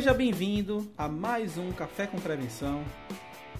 [0.00, 2.82] Seja bem-vindo a mais um Café com Prevenção,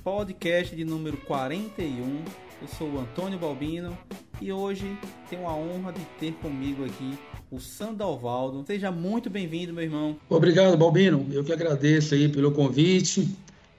[0.02, 2.24] podcast de número 41.
[2.62, 3.94] Eu sou o Antônio Balbino
[4.40, 4.86] e hoje
[5.28, 7.18] tenho a honra de ter comigo aqui
[7.50, 8.64] o Sandalvaldo.
[8.66, 10.16] Seja muito bem-vindo, meu irmão.
[10.30, 11.28] Obrigado, Balbino.
[11.30, 13.28] Eu que agradeço aí pelo convite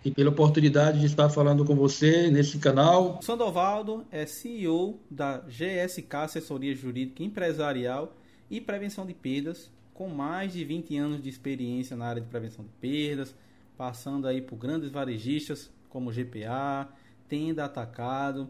[0.05, 3.17] e pela oportunidade de estar falando com você nesse canal.
[3.19, 8.15] O Sandovaldo é CEO da GSK Assessoria Jurídica Empresarial
[8.51, 12.65] e Prevenção de Perdas, com mais de 20 anos de experiência na área de prevenção
[12.65, 13.35] de perdas,
[13.77, 16.89] passando aí por grandes varejistas como GPA,
[17.29, 18.49] Tenda Atacado.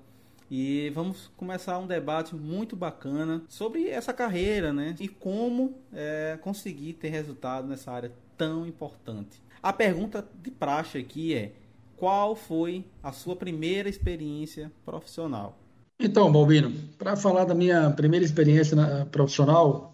[0.49, 4.95] E vamos começar um debate muito bacana sobre essa carreira, né?
[4.97, 9.43] E como é, conseguir ter resultado nessa área tão importante.
[9.61, 11.51] A pergunta de praxe aqui é:
[11.97, 15.57] qual foi a sua primeira experiência profissional?
[15.99, 19.90] Então, Balbino, para falar da minha primeira experiência na, profissional,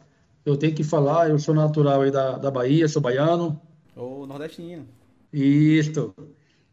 [0.48, 3.59] eu tenho que falar, eu sou natural aí da, da Bahia, sou baiano.
[3.95, 4.88] Ou nordestino.
[5.34, 6.14] Isso.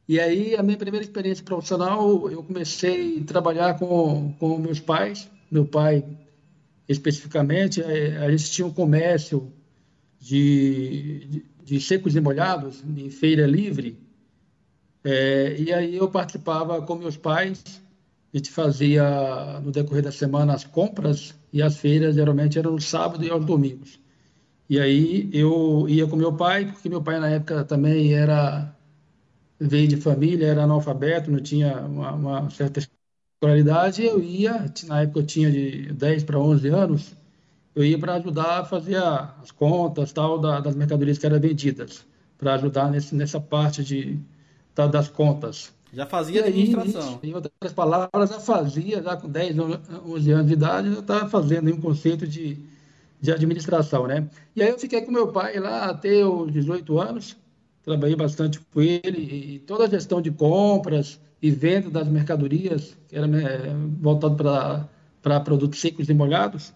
[0.09, 5.29] E aí, a minha primeira experiência profissional, eu comecei a trabalhar com, com meus pais.
[5.51, 6.05] Meu pai,
[6.89, 9.53] especificamente, é, a gente tinha um comércio
[10.21, 13.99] de, de, de secos e molhados, em feira livre.
[15.03, 17.63] É, e aí eu participava com meus pais
[18.35, 22.81] a gente fazia no decorrer da semana as compras e as feiras geralmente eram no
[22.81, 24.01] sábado e aos domingos.
[24.69, 28.75] E aí eu ia com meu pai, porque meu pai na época também era
[29.61, 35.21] veio de família, era analfabeto, não tinha uma, uma certa escolaridade, eu ia, na época
[35.21, 37.15] eu tinha de 10 para 11 anos,
[37.75, 42.07] eu ia para ajudar a fazer as contas tal das mercadorias que eram vendidas,
[42.39, 44.19] para ajudar nesse, nessa parte de,
[44.75, 45.73] das contas.
[45.95, 47.21] Já fazia e administração.
[47.23, 49.57] Aí, em outras palavras, já fazia, já com 10,
[50.07, 52.59] 11 anos de idade, já estava fazendo um conceito de,
[53.21, 54.29] de administração, né?
[54.57, 57.37] E aí eu fiquei com meu pai lá até os 18 anos,
[57.85, 63.17] trabalhei bastante com ele, e toda a gestão de compras e venda das mercadorias, que
[63.17, 64.37] era é, voltado
[65.23, 66.73] para produtos secos e molhados,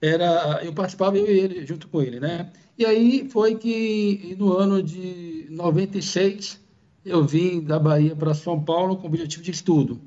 [0.00, 2.50] era, eu participava eu e ele, junto com ele, né?
[2.78, 6.65] E aí foi que no ano de 96
[7.06, 10.00] eu vim da Bahia para São Paulo com o objetivo de estudo.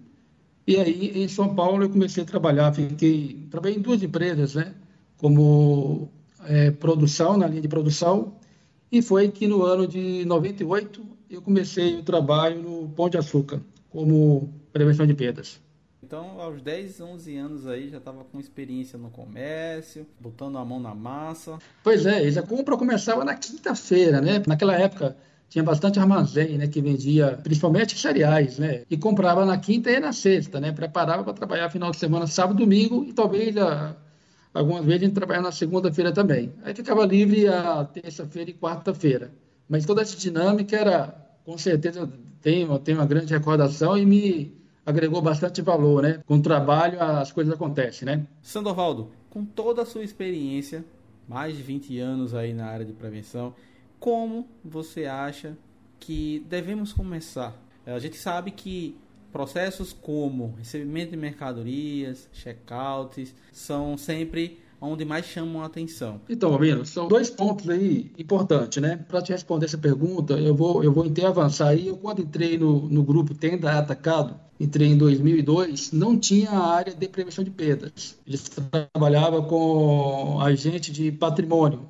[0.67, 2.73] E aí, em São Paulo, eu comecei a trabalhar.
[2.73, 4.75] Fiquei, trabalhei em duas empresas, né?
[5.17, 6.11] Como
[6.45, 8.35] é, produção, na linha de produção.
[8.91, 13.61] E foi que no ano de 98 eu comecei o trabalho no Pão de Açúcar,
[13.89, 15.59] como prevenção de perdas.
[16.03, 20.79] Então, aos 10, 11 anos aí, já estava com experiência no comércio, botando a mão
[20.79, 21.59] na massa.
[21.83, 24.41] Pois é, a compra começava na quinta-feira, né?
[24.47, 25.15] Naquela época,
[25.49, 30.13] tinha bastante armazém, né, que vendia principalmente cereais, né, e comprava na quinta e na
[30.13, 33.95] sexta, né, preparava para trabalhar final de semana, sábado, domingo e talvez a,
[34.53, 36.53] algumas vezes a gente trabalhava na segunda-feira também.
[36.63, 39.31] Aí ficava livre a terça-feira e quarta-feira.
[39.67, 41.15] Mas toda essa dinâmica era,
[41.45, 42.09] com certeza,
[42.41, 46.21] tem, tem uma grande recordação e me agregou bastante valor, né?
[46.25, 48.25] Com o trabalho as coisas acontecem, né?
[48.41, 50.83] Sandovaldo, com toda a sua experiência,
[51.27, 53.53] mais de 20 anos aí na área de prevenção,
[53.99, 55.57] como você acha
[55.99, 57.55] que devemos começar?
[57.85, 58.95] A gente sabe que
[59.31, 66.21] processos como recebimento de mercadorias, checkouts, são sempre onde mais chamam a atenção.
[66.29, 69.03] Então, Romino, são dois pontos aí importantes, né?
[69.07, 71.87] Para te responder essa pergunta, eu vou, eu vou até avançar aí.
[71.87, 76.93] Eu, quando entrei no, no grupo Tenda Atacado, entrei em 2002, não tinha a área
[76.93, 78.17] de prevenção de perdas.
[78.25, 78.49] Eles
[78.93, 81.85] trabalhavam com agente de patrimônio,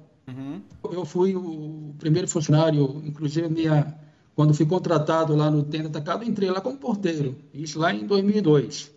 [0.84, 3.96] Eu fui o primeiro funcionário, inclusive minha,
[4.36, 8.92] quando fui contratado lá no Tenda Atacado, entrei lá como porteiro, isso lá em 2002.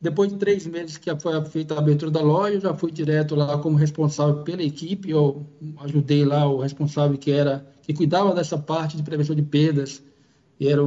[0.00, 3.34] Depois de três meses que foi feita a abertura da loja, eu já fui direto
[3.34, 5.46] lá como responsável pela equipe, eu
[5.80, 10.02] ajudei lá o responsável que era que cuidava dessa parte de prevenção de perdas,
[10.58, 10.82] e era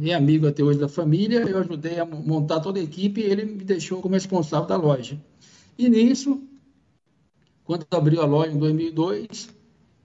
[0.00, 3.44] e amigo até hoje da família, eu ajudei a montar toda a equipe e ele
[3.44, 5.20] me deixou como responsável da loja.
[5.78, 6.42] E nisso,
[7.72, 9.48] quando abriu a loja em 2002,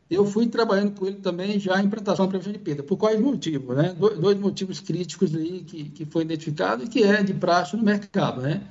[0.10, 2.82] eu fui trabalhando com ele também já em implantação da prevenção de perda.
[2.82, 3.76] Por quais motivos?
[3.76, 3.94] Né?
[3.94, 8.42] Dois motivos críticos aí que, que foi identificado e que é de praxe no mercado.
[8.42, 8.62] Né?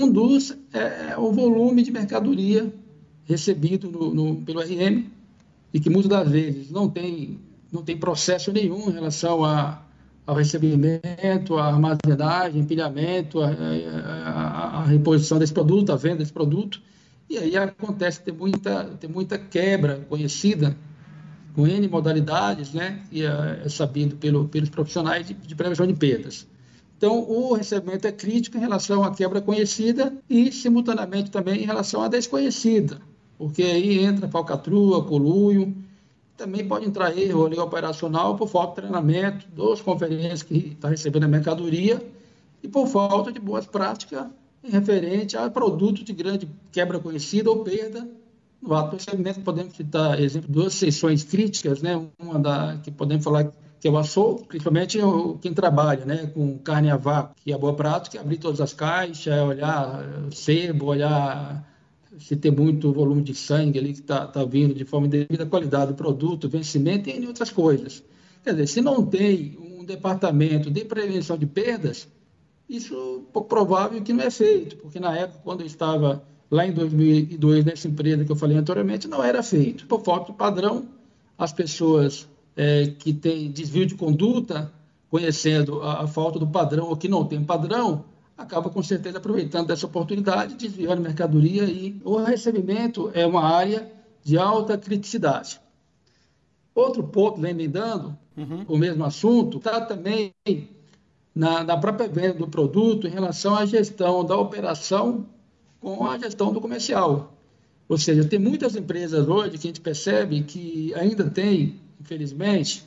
[0.00, 2.72] Um dos é, é o volume de mercadoria
[3.24, 5.04] recebido no, no, pelo RM
[5.72, 7.38] e que muitas das vezes não tem,
[7.70, 9.80] não tem processo nenhum em relação a,
[10.26, 16.82] ao recebimento, à armazenagem, empilhamento, a reposição desse produto, a venda desse produto.
[17.32, 20.76] E aí acontece ter muita, ter muita quebra conhecida
[21.54, 23.02] com N modalidades, né?
[23.10, 26.46] E é, é sabido pelo, pelos profissionais de, de prevenção de perdas.
[26.98, 32.02] Então, o recebimento é crítico em relação à quebra conhecida e, simultaneamente, também em relação
[32.02, 33.00] à desconhecida,
[33.38, 35.74] porque aí entra falcatrua, coluio,
[36.36, 41.24] também pode entrar erro ali operacional por falta de treinamento dos conferências que está recebendo
[41.24, 42.06] a mercadoria
[42.62, 44.26] e por falta de boas práticas
[44.62, 48.08] referente a produtos de grande quebra conhecida ou perda
[48.60, 49.40] no ato do recebimento.
[49.40, 52.00] Podemos citar exemplo duas sessões críticas, né?
[52.18, 53.50] uma da que podemos falar
[53.80, 54.96] que é o açougue, principalmente
[55.40, 59.36] quem trabalha né, com carne a vácuo, que é boa prática, abrir todas as caixas,
[59.42, 61.68] olhar sebo, olhar
[62.16, 65.88] se tem muito volume de sangue ali que está tá vindo de forma devida qualidade
[65.88, 68.04] do produto, vencimento e outras coisas.
[68.44, 72.06] Quer dizer, se não tem um departamento de prevenção de perdas,
[72.76, 76.66] isso é pouco provável que não é feito, porque na época, quando eu estava lá
[76.66, 79.86] em 2002, nessa empresa que eu falei anteriormente, não era feito.
[79.86, 80.86] Por falta de padrão,
[81.36, 84.72] as pessoas é, que têm desvio de conduta,
[85.10, 88.04] conhecendo a, a falta do padrão ou que não tem padrão,
[88.36, 93.90] acaba com certeza aproveitando dessa oportunidade, desviando mercadoria e o recebimento é uma área
[94.24, 95.60] de alta criticidade.
[96.74, 98.64] Outro ponto, lembrando, uhum.
[98.66, 100.32] o mesmo assunto, está também
[101.34, 105.26] na, na própria venda do produto em relação à gestão da operação
[105.80, 107.36] com a gestão do comercial.
[107.88, 112.84] Ou seja, tem muitas empresas hoje que a gente percebe que ainda tem, infelizmente,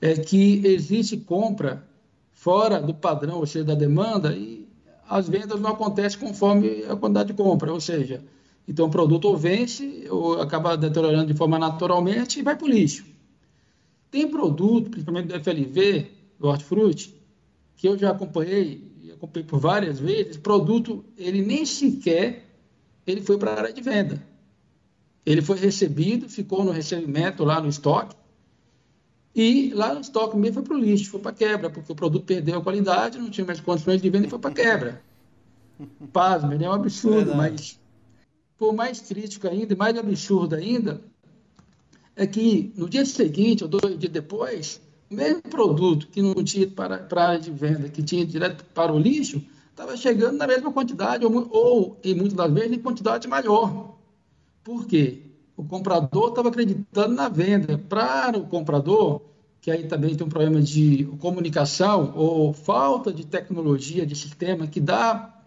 [0.00, 1.84] é que existe compra
[2.32, 4.66] fora do padrão, ou seja, da demanda, e
[5.08, 8.22] as vendas não acontecem conforme a quantidade de compra, ou seja,
[8.66, 12.70] então o produto ou vence ou acaba deteriorando de forma naturalmente e vai para o
[12.70, 13.04] lixo.
[14.10, 16.06] Tem produto, principalmente do FLV,
[16.38, 17.19] do hortifruti,
[17.80, 22.44] que eu já acompanhei, e acompanhei por várias vezes, produto, ele nem sequer
[23.06, 24.22] ele foi para a área de venda.
[25.24, 28.14] Ele foi recebido, ficou no recebimento lá no estoque,
[29.34, 32.26] e lá no estoque mesmo foi para o lixo, foi para quebra, porque o produto
[32.26, 35.02] perdeu a qualidade, não tinha mais condições de venda e foi para quebra.
[36.12, 37.80] Pasme, é um absurdo, mas
[38.58, 41.00] por mais crítico ainda, e mais absurdo ainda,
[42.14, 46.98] é que no dia seguinte, ou dois dias depois, mesmo produto que não tinha para,
[46.98, 50.72] para a área de venda, que tinha direto para o lixo, estava chegando na mesma
[50.72, 53.96] quantidade, ou, ou, e muitas das vezes, em quantidade maior.
[54.62, 55.30] Por quê?
[55.60, 57.76] o comprador estava acreditando na venda.
[57.76, 59.20] Para o comprador,
[59.60, 64.80] que aí também tem um problema de comunicação ou falta de tecnologia, de sistema que
[64.80, 65.38] dá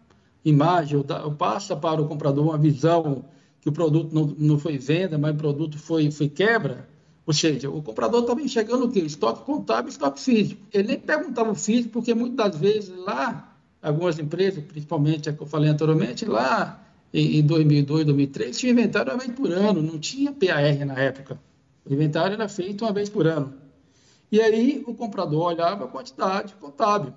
[0.45, 3.25] imagem, ou, dá, ou passa para o comprador uma visão
[3.59, 6.87] que o produto não, não foi venda, mas o produto foi, foi quebra,
[7.25, 8.99] ou seja, o comprador estava enxergando o quê?
[8.99, 10.61] Estoque contábil estoque físico.
[10.73, 15.41] Ele nem perguntava o físico, porque muitas das vezes lá, algumas empresas, principalmente a que
[15.41, 16.83] eu falei anteriormente, lá
[17.13, 21.39] em 2002, 2003, tinha inventário uma vez por ano, não tinha PAR na época.
[21.85, 23.53] O inventário era feito uma vez por ano.
[24.31, 27.13] E aí o comprador olhava a quantidade contábil.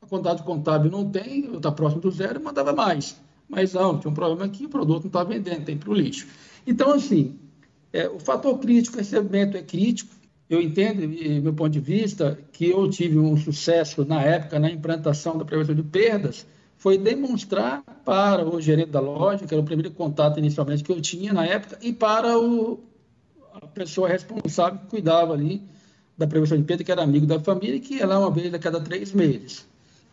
[0.00, 3.16] A quantidade contábil não tem, está próximo do zero, mandava mais.
[3.48, 6.28] Mas não, tinha um problema aqui, o produto não está vendendo, tem para o lixo.
[6.66, 7.38] Então, assim,
[7.94, 10.12] é, o fator crítico, o recebimento é crítico.
[10.50, 11.08] Eu entendo,
[11.40, 15.76] meu ponto de vista, que eu tive um sucesso na época na implantação da prevenção
[15.76, 16.44] de perdas,
[16.76, 21.00] foi demonstrar para o gerente da loja, que era o primeiro contato inicialmente que eu
[21.00, 22.80] tinha na época, e para o,
[23.54, 25.62] a pessoa responsável que cuidava ali
[26.18, 28.58] da prevenção de perda, que era amigo da família, que ia lá uma vez a
[28.58, 29.66] cada três meses.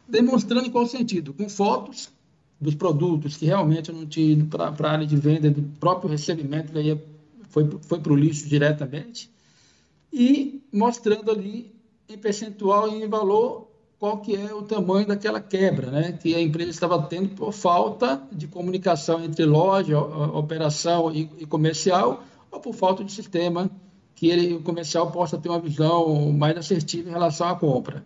[0.08, 1.34] Demonstrando em qual sentido?
[1.34, 2.12] Com fotos
[2.60, 6.72] dos produtos que realmente não tinham ido para a área de venda, do próprio recebimento,
[6.72, 6.92] daí
[7.52, 9.30] foi, foi para o lixo diretamente,
[10.12, 11.74] e mostrando ali
[12.10, 16.12] em percentual e em valor qual que é o tamanho daquela quebra, né?
[16.14, 22.24] que a empresa estava tendo por falta de comunicação entre loja, operação e, e comercial,
[22.50, 23.70] ou por falta de sistema
[24.16, 28.04] que ele, o comercial possa ter uma visão mais assertiva em relação à compra.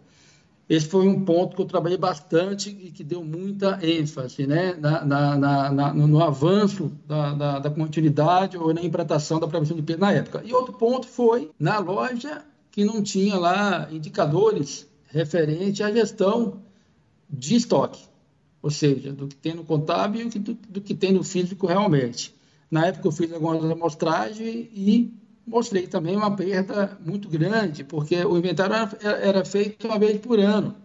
[0.68, 4.74] Esse foi um ponto que eu trabalhei bastante e que deu muita ênfase né?
[4.74, 9.84] na, na, na, no avanço da, da, da, continuidade ou na implantação da prevenção de
[9.84, 10.42] perda na época.
[10.44, 16.62] E outro ponto foi na loja que não tinha lá indicadores referente à gestão
[17.30, 18.02] de estoque,
[18.62, 22.34] ou seja, do que tem no contábil e do, do que tem no físico realmente.
[22.70, 25.14] Na época eu fiz algumas amostragens e
[25.46, 30.40] mostrei também uma perda muito grande, porque o inventário era, era feito uma vez por
[30.40, 30.76] ano.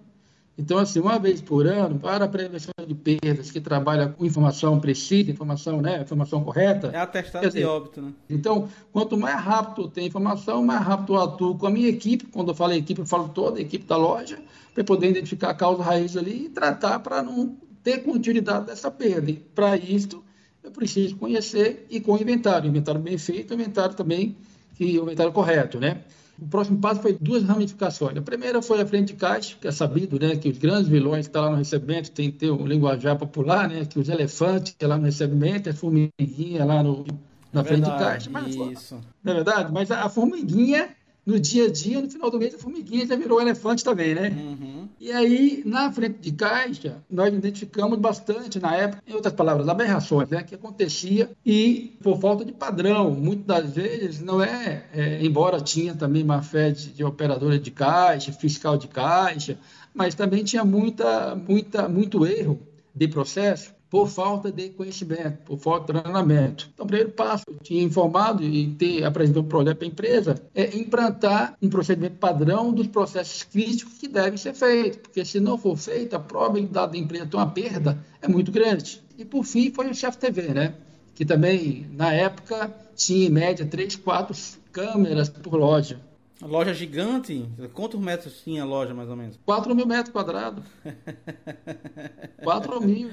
[0.60, 4.78] Então, assim, uma vez por ano, para a prevenção de perdas, que trabalha com informação
[4.78, 6.90] precisa, informação, né, informação correta.
[6.92, 8.12] É atestado dizer, de óbito, né?
[8.28, 12.26] Então, quanto mais rápido tem informação, mais rápido eu atuo com a minha equipe.
[12.26, 14.38] Quando eu falo equipe, eu falo toda a equipe da loja,
[14.74, 19.30] para poder identificar a causa raiz ali e tratar para não ter continuidade dessa perda.
[19.30, 20.22] E para isso,
[20.62, 22.68] eu preciso conhecer e com o inventário.
[22.68, 24.36] Inventário bem feito, inventário também,
[24.80, 25.98] que o inventário correto, né?
[26.40, 28.16] O próximo passo foi duas ramificações.
[28.16, 31.26] A primeira foi a frente de caixa, que é sabido né, que os grandes vilões
[31.26, 34.74] que estão lá no recebimento tem que ter um linguajar popular, né, que os elefantes
[34.80, 37.04] lá no recebimento, a formiguinha lá no,
[37.52, 38.30] na frente de caixa.
[38.30, 38.98] Mas, isso.
[39.22, 39.70] Não é verdade?
[39.70, 40.88] Mas a formiguinha
[41.24, 44.30] no dia a dia, no final do mês, a formiguinha já virou elefante também, né?
[44.30, 44.88] Uhum.
[44.98, 50.28] E aí, na frente de caixa, nós identificamos bastante, na época, em outras palavras, aberrações,
[50.28, 50.42] né?
[50.42, 53.10] Que acontecia e por falta de padrão.
[53.10, 57.70] Muitas das vezes, não é, é embora tinha também má fé de, de operadora de
[57.70, 59.58] caixa, fiscal de caixa,
[59.94, 62.58] mas também tinha muita, muita, muito erro
[62.94, 66.70] de processo por falta de conhecimento, por falta de treinamento.
[66.72, 70.76] Então, o primeiro passo, tinha informado e ter apresentado um projeto para a empresa, é
[70.76, 75.76] implantar um procedimento padrão dos processos críticos que devem ser feitos, porque se não for
[75.76, 79.02] feito, a probabilidade da empresa ter uma perda é muito grande.
[79.18, 80.74] E, por fim, foi o CFTV, né?
[81.20, 84.34] que também, na época, tinha em média 3, 4
[84.72, 86.00] câmeras por loja.
[86.42, 87.46] Loja gigante?
[87.74, 89.38] Quantos metros tinha a loja, mais ou menos?
[89.44, 90.64] 4 mil metros quadrados.
[92.42, 93.10] 4 mil.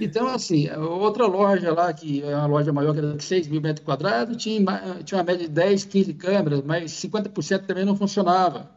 [0.00, 3.60] Então, assim, outra loja lá, que é uma loja maior, que era de 6 mil
[3.60, 4.64] metros quadrados, tinha,
[5.04, 8.70] tinha uma média de 10, 15 câmeras, mas 50% também não funcionava.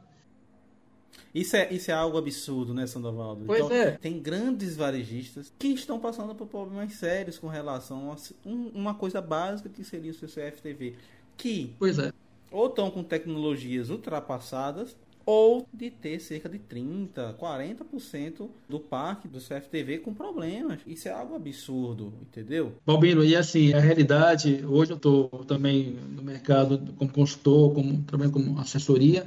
[1.33, 3.43] Isso é, isso é algo absurdo, né, Sandovaldo?
[3.45, 3.91] Pois então, é.
[3.91, 9.21] Tem grandes varejistas que estão passando por problemas sérios com relação a um, uma coisa
[9.21, 10.95] básica que seria o seu CFTV.
[11.37, 12.11] Que pois é
[12.51, 19.39] ou estão com tecnologias ultrapassadas ou de ter cerca de 30, 40% do parque do
[19.39, 20.79] CFTV com problemas.
[20.85, 22.73] Isso é algo absurdo, entendeu?
[22.85, 28.29] Balbino, e assim, a realidade, hoje eu estou também no mercado como consultor, como, também
[28.29, 29.25] como assessoria,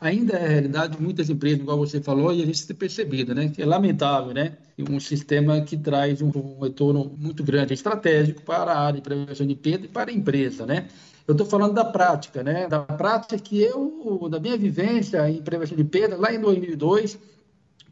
[0.00, 3.34] ainda é a realidade de muitas empresas, igual você falou, e a gente tem percebido,
[3.34, 3.48] né?
[3.48, 4.56] Que é lamentável, né?
[4.88, 9.54] Um sistema que traz um, retorno muito grande, estratégico para a área de prevenção de
[9.54, 10.88] perda e para a empresa, né?
[11.30, 12.66] Eu estou falando da prática, né?
[12.66, 17.16] Da prática que eu, da minha vivência em prevenção de perda, lá em 2002,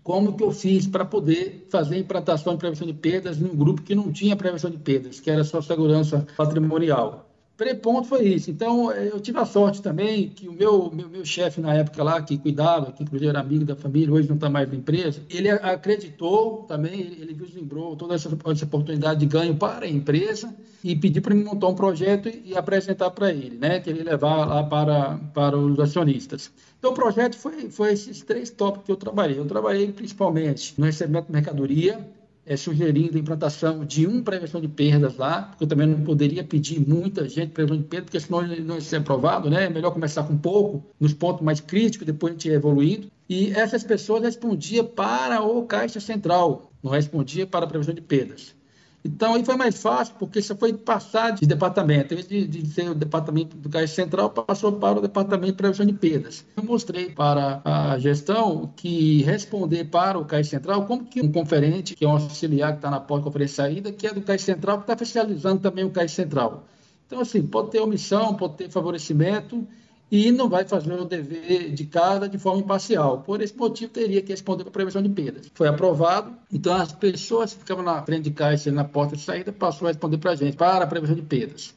[0.03, 3.95] como que eu fiz para poder fazer implantação de prevenção de perdas num grupo que
[3.95, 7.28] não tinha prevenção de perdas, que era só segurança patrimonial
[7.59, 8.51] pré-ponto foi isso.
[8.51, 12.03] Então, eh, eu tive a sorte também que o meu, meu, meu chefe na época
[12.05, 15.21] lá, que cuidava, que inclusive era amigo da família, hoje não está mais na empresa,
[15.29, 20.55] ele acreditou também, ele, ele vislumbrou toda essa, essa, oportunidade de ganho para a empresa
[20.85, 23.81] e pediu para me montar um projeto e, e apresentar para ele, né?
[23.81, 26.53] Que ele levar lá para, para os acionistas.
[26.79, 29.37] Então, o projeto foi, foi esses três tópicos que eu trabalhei.
[29.37, 32.09] Eu trabalhei principalmente no recebimento de mercadoria,
[32.49, 36.43] é, sugerindo a implantação de um prevenção de perdas lá, porque eu também não poderia
[36.43, 39.67] pedir muita gente prevenção de perdas, porque senão não ia ser aprovado, né?
[39.67, 43.11] É melhor começar com pouco, nos pontos mais críticos, depois a gente ia evoluindo.
[43.29, 48.58] E essas pessoas respondiam para o Caixa Central, não respondia para a prevenção de perdas.
[49.05, 52.13] Então, aí foi mais fácil, porque você foi passar de departamento.
[52.13, 55.57] Em vez de, de ser o departamento do Caixa Central, passou para o departamento de
[55.57, 56.45] prevenção de.
[56.57, 61.95] Eu mostrei para a gestão que responder para o Caixa Central, como que um conferente,
[61.95, 64.79] que é um auxiliar que está na porta conferência saída, que é do Caixa Central,
[64.79, 66.65] que está fiscalizando também o Caixa Central.
[67.07, 69.67] Então, assim, pode ter omissão, pode ter favorecimento,
[70.11, 73.23] e não vai fazer o dever de casa de forma imparcial.
[73.23, 75.51] Por esse motivo, teria que responder para a prevenção de perdas.
[75.55, 79.53] Foi aprovado, então as pessoas que ficavam na frente de caixa, na porta de saída,
[79.53, 81.75] passou a responder para a gente, para a prevenção de perdas.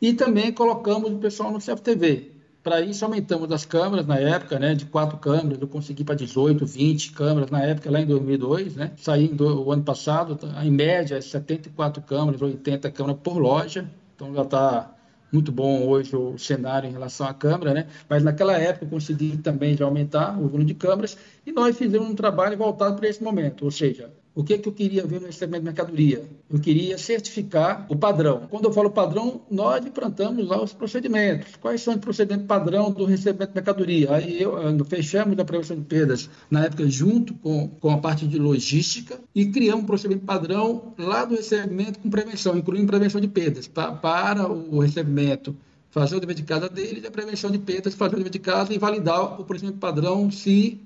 [0.00, 2.32] E também colocamos o pessoal no CFTV.
[2.62, 6.64] Para isso, aumentamos as câmeras na época, né, de quatro câmeras, eu consegui para 18,
[6.64, 12.02] 20 câmeras na época, lá em 2002, né, saí o ano passado, em média, 74
[12.02, 13.86] câmeras, 80 câmeras por loja,
[14.16, 14.94] então já está
[15.34, 17.86] muito bom hoje o cenário em relação à câmera, né?
[18.08, 22.08] Mas naquela época eu consegui também já aumentar o volume de câmeras e nós fizemos
[22.08, 25.20] um trabalho voltado para esse momento, ou seja, o que, é que eu queria ver
[25.20, 26.28] no recebimento de mercadoria?
[26.50, 28.48] Eu queria certificar o padrão.
[28.50, 31.54] Quando eu falo padrão, nós implantamos lá os procedimentos.
[31.56, 34.12] Quais são os procedimentos padrão do recebimento de mercadoria?
[34.12, 38.36] Aí eu, fechamos a prevenção de perdas na época junto com, com a parte de
[38.36, 43.68] logística e criamos um procedimento padrão lá do recebimento com prevenção, incluindo prevenção de perdas,
[43.68, 45.56] pra, para o recebimento
[45.90, 48.74] fazer o dever de casa dele a prevenção de perdas, fazer o dever de casa
[48.74, 50.80] e validar o procedimento padrão se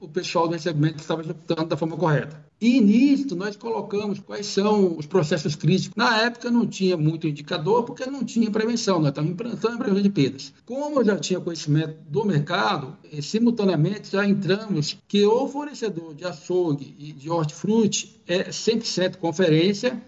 [0.00, 2.51] o pessoal do recebimento estava executando da forma correta.
[2.62, 5.96] E nisso nós colocamos quais são os processos críticos.
[5.96, 10.02] Na época não tinha muito indicador porque não tinha prevenção, nós estávamos implantando a prevenção
[10.04, 10.54] de perdas.
[10.64, 16.24] Como eu já tinha conhecimento do mercado, eh, simultaneamente já entramos que o fornecedor de
[16.24, 20.00] açougue e de hortifruti é 100% conferência.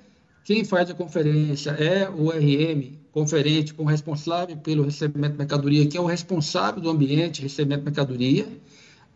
[0.45, 5.89] Quem faz a conferência é o RM, conferente com o responsável pelo recebimento de mercadoria,
[5.89, 8.47] que é o responsável do ambiente recebimento de mercadoria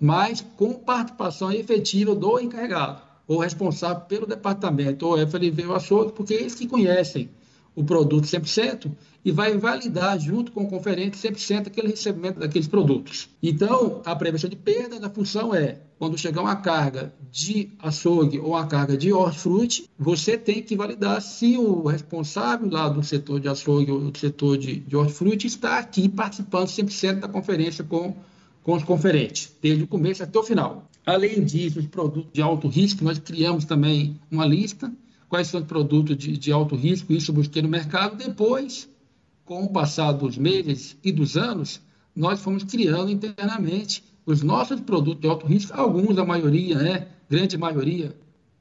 [0.00, 6.32] mas com participação efetiva do encarregado, ou responsável pelo departamento, ou FLV ou açougue, porque
[6.32, 7.28] eles que conhecem
[7.76, 8.90] o produto 100%
[9.24, 13.28] e vai validar junto com o conferente 100% aquele recebimento daqueles produtos.
[13.40, 18.50] Então, a prevenção de perda da função é, quando chegar uma carga de açougue ou
[18.50, 23.48] uma carga de hortifruti, você tem que validar se o responsável lá do setor de
[23.48, 28.16] açougue ou do setor de, de hortifruti está aqui participando 100% da conferência com,
[28.64, 30.88] com os conferentes, desde o começo até o final.
[31.08, 34.92] Além disso, os produtos de alto risco, nós criamos também uma lista
[35.28, 38.16] quais são os produtos de, de alto risco, isso eu busquei no mercado.
[38.16, 38.88] Depois,
[39.44, 41.80] com o passar dos meses e dos anos,
[42.14, 47.56] nós fomos criando internamente os nossos produtos de alto risco, alguns, a maioria, né, grande
[47.56, 48.14] maioria,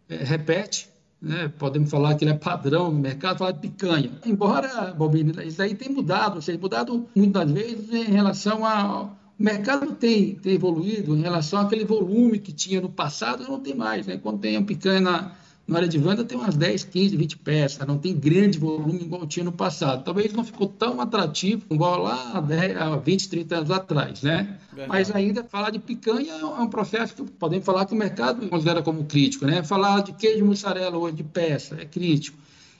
[0.07, 0.87] é, repete,
[1.21, 4.11] né, podemos falar que ele é padrão no mercado, falar de picanha.
[4.25, 9.09] Embora, Bobini, isso aí tem mudado, ou seja, mudado muitas vezes em relação a...
[9.39, 13.75] O mercado tem, tem evoluído em relação àquele volume que tinha no passado, não tem
[13.75, 14.07] mais.
[14.07, 14.17] Né?
[14.17, 15.35] Quando tem a picanha na,
[15.67, 19.27] na área de venda tem umas 10, 15, 20 peças, não tem grande volume igual
[19.27, 20.03] tinha no passado.
[20.03, 24.57] Talvez não ficou tão atrativo igual lá há 20, 30 anos atrás, né?
[24.69, 24.89] Verdade.
[24.89, 28.81] Mas ainda falar de picanha é um processo que podemos falar que o mercado considera
[28.81, 29.61] como crítico, né?
[29.61, 32.37] Falar de queijo mussarela hoje de peça é crítico.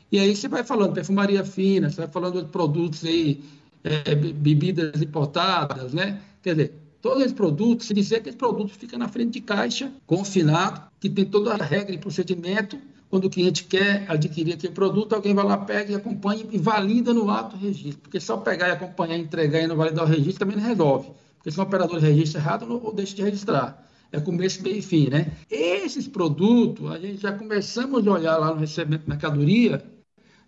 [0.10, 3.44] E aí você vai falando perfumaria fina, você vai falando de produtos aí,
[3.84, 6.20] é, bebidas importadas, né?
[6.48, 9.92] Quer dizer, todos os produtos, se dizer que esse produto fica na frente de caixa,
[10.06, 12.80] confinado, que tem toda a regra e procedimento.
[13.10, 17.14] Quando o cliente quer adquirir aquele produto, alguém vai lá, pega e acompanha e valida
[17.14, 18.00] no ato o registro.
[18.00, 21.12] Porque só pegar e acompanhar, entregar e não validar o registro também não resolve.
[21.36, 23.86] Porque se o operador registra errado, não, deixa de registrar.
[24.10, 25.34] É começo, meio e fim, né?
[25.52, 29.84] Esses produtos, a gente já começamos a olhar lá no recebimento de mercadoria,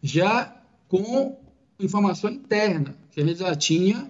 [0.02, 1.38] já com
[1.78, 4.08] informação interna, que a gente já tinha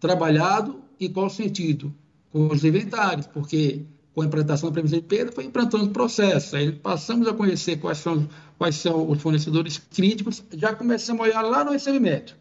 [0.00, 1.94] trabalhado em qual sentido?
[2.30, 6.56] Com os inventários, porque com a implantação da previsão de perda foi implantando o processo.
[6.56, 8.28] Aí passamos a conhecer quais são,
[8.58, 12.36] quais são os fornecedores críticos, já começamos a olhar lá no recebimento.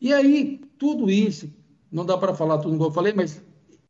[0.00, 1.48] E aí, tudo isso,
[1.90, 3.40] não dá para falar tudo como eu falei, mas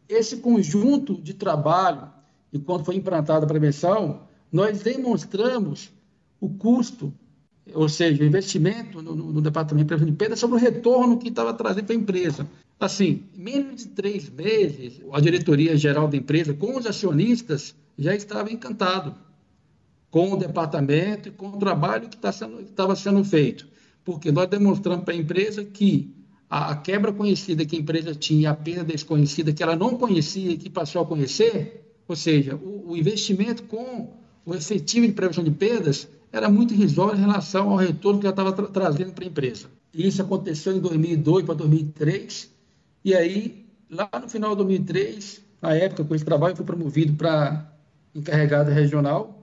[0.09, 2.09] esse conjunto de trabalho,
[2.53, 5.91] e quando foi implantada a prevenção, nós demonstramos
[6.41, 7.15] o custo,
[7.73, 11.19] ou seja, o investimento no, no, no departamento de prevenção de perda sobre o retorno
[11.19, 12.47] que estava trazendo para a empresa.
[12.83, 18.51] Assim, menos de três meses, a diretoria geral da empresa, com os acionistas, já estava
[18.51, 19.15] encantado
[20.11, 23.69] com o departamento e com o trabalho que tá sendo, estava sendo feito.
[24.05, 26.13] Porque nós demonstramos para a empresa que
[26.51, 30.57] a, quebra conhecida que a empresa tinha, a perda desconhecida que ela não conhecia e
[30.57, 34.13] que passou a conhecer, ou seja, o, o investimento com
[34.45, 38.33] o efetivo de prevenção de perdas era muito irrisório em relação ao retorno que ela
[38.33, 39.69] estava tra trazendo para a empresa.
[39.95, 42.51] Isso aconteceu em 2002 para 2003,
[43.05, 47.15] e aí, lá no final de 2003, na época com esse trabalho, eu fui promovido
[47.15, 47.73] para
[48.15, 49.39] encarregado regional.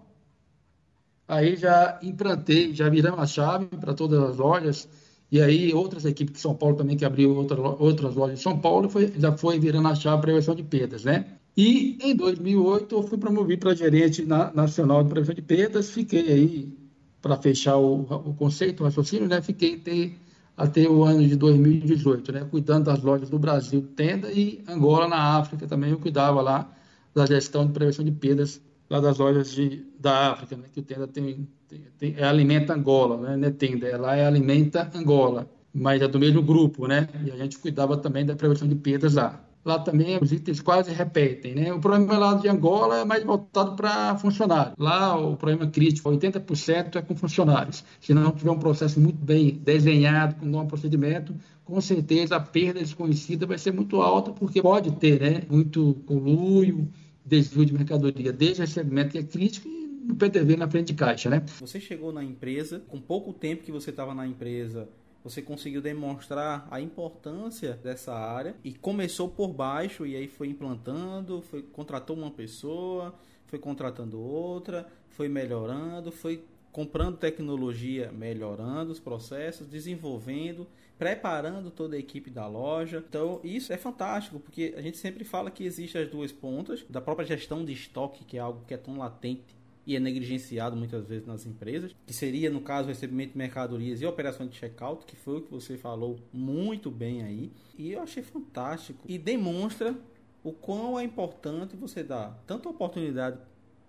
[1.28, 4.88] Aí já implantei, já viramos a chave para todas as lojas.
[5.32, 8.60] E aí outras equipes de São Paulo também que abriu outra, outras lojas em São
[8.60, 11.26] Paulo foi, já foi virando a chave para prevenção de perdas, né?
[11.56, 15.92] E em 2008 eu fui promovido para gerente na, nacional de prevenção de perdas.
[15.92, 16.78] Fiquei aí
[17.22, 19.42] para fechar o, o conceito, o raciocínio, né?
[19.42, 20.18] Fiquei ter
[20.60, 25.38] até o ano de 2018, né, cuidando das lojas do Brasil, Tenda e Angola na
[25.38, 26.70] África também, eu cuidava lá
[27.16, 30.84] da gestão de prevenção de perdas lá das lojas de, da África, né, que o
[30.84, 34.92] Tenda tem, tem, tem é Alimenta Angola, né, não é Tenda, é, lá é Alimenta
[34.94, 38.76] Angola, mas é do mesmo grupo, né, e a gente cuidava também da prevenção de
[38.76, 41.72] perdas lá lá também os itens quase repetem, né?
[41.72, 44.76] O problema lá de Angola é mais voltado para funcionários.
[44.78, 47.84] Lá o problema crítico, 80% é com funcionários.
[48.02, 52.40] Se não tiver um processo muito bem desenhado, com um bom procedimento, com certeza a
[52.40, 55.44] perda desconhecida vai ser muito alta, porque pode ter, né?
[55.50, 56.90] Muito conluio,
[57.24, 61.30] desvio de mercadoria, desde o recebimento que é crítico no PDV na frente de caixa,
[61.30, 61.44] né?
[61.60, 64.90] Você chegou na empresa, com pouco tempo que você estava na empresa,
[65.24, 71.42] você conseguiu demonstrar a importância dessa área e começou por baixo e aí foi implantando,
[71.42, 73.14] foi contratou uma pessoa,
[73.46, 82.00] foi contratando outra, foi melhorando, foi comprando tecnologia, melhorando os processos, desenvolvendo, preparando toda a
[82.00, 83.04] equipe da loja.
[83.08, 87.02] Então, isso é fantástico, porque a gente sempre fala que existem as duas pontas da
[87.02, 89.59] própria gestão de estoque, que é algo que é tão latente
[89.90, 94.06] e é negligenciado muitas vezes nas empresas, que seria no caso recebimento de mercadorias e
[94.06, 97.52] operação de checkout, que foi o que você falou muito bem aí.
[97.76, 99.98] E eu achei fantástico e demonstra
[100.44, 103.40] o quão é importante você dar tanta oportunidade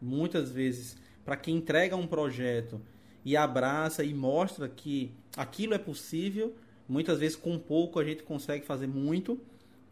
[0.01, 2.81] muitas vezes para quem entrega um projeto
[3.23, 6.57] e abraça e mostra que aquilo é possível.
[6.89, 9.39] Muitas vezes com pouco a gente consegue fazer muito,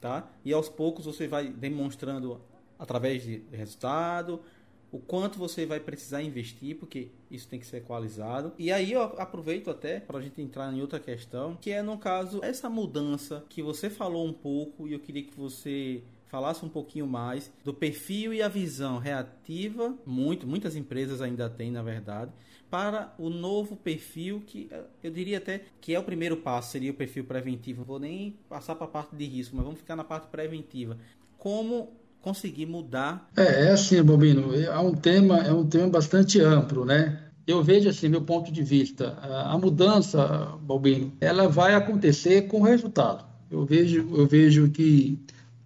[0.01, 0.27] tá?
[0.43, 2.41] E aos poucos você vai demonstrando
[2.79, 4.41] através de resultado,
[4.91, 8.53] o quanto você vai precisar investir, porque isso tem que ser equalizado.
[8.59, 11.99] E aí eu aproveito até para a gente entrar em outra questão, que é no
[11.99, 16.69] caso essa mudança que você falou um pouco e eu queria que você falasse um
[16.69, 22.31] pouquinho mais do perfil e a visão reativa, muito, muitas empresas ainda têm, na verdade,
[22.71, 24.71] para o novo perfil que
[25.03, 27.81] eu diria até que é o primeiro passo, seria o perfil preventivo.
[27.81, 30.99] Não vou nem passar para a parte de risco, mas vamos ficar na parte preventiva.
[31.39, 33.29] Como conseguir mudar?
[33.37, 37.21] É, é assim, Bobino, é um tema, é um tema bastante amplo, né?
[37.47, 43.25] Eu vejo assim, meu ponto de vista, a mudança, Bobino, ela vai acontecer com resultado.
[43.51, 45.19] Eu vejo, eu vejo que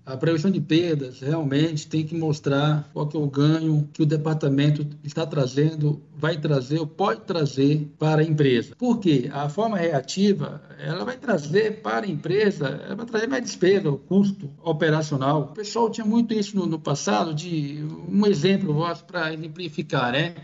[0.05, 4.07] a prevenção de perdas realmente tem que mostrar qual que é o ganho que o
[4.07, 8.75] departamento está trazendo, vai trazer ou pode trazer para a empresa.
[8.77, 9.31] Por quê?
[9.33, 13.99] A forma reativa, ela vai trazer para a empresa, ela vai trazer mais despesa, o
[13.99, 15.43] custo operacional.
[15.43, 20.35] O pessoal tinha muito isso no, no passado, de um exemplo para exemplificar, né?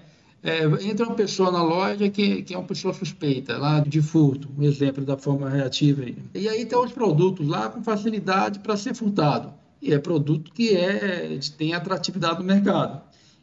[0.43, 4.49] É, entra uma pessoa na loja que, que é uma pessoa suspeita, lá de furto,
[4.57, 6.03] um exemplo da forma reativa.
[6.03, 6.17] Aí.
[6.35, 9.53] E aí tem os produtos lá com facilidade para ser furtado.
[9.83, 13.01] E é produto que é, tem atratividade no mercado.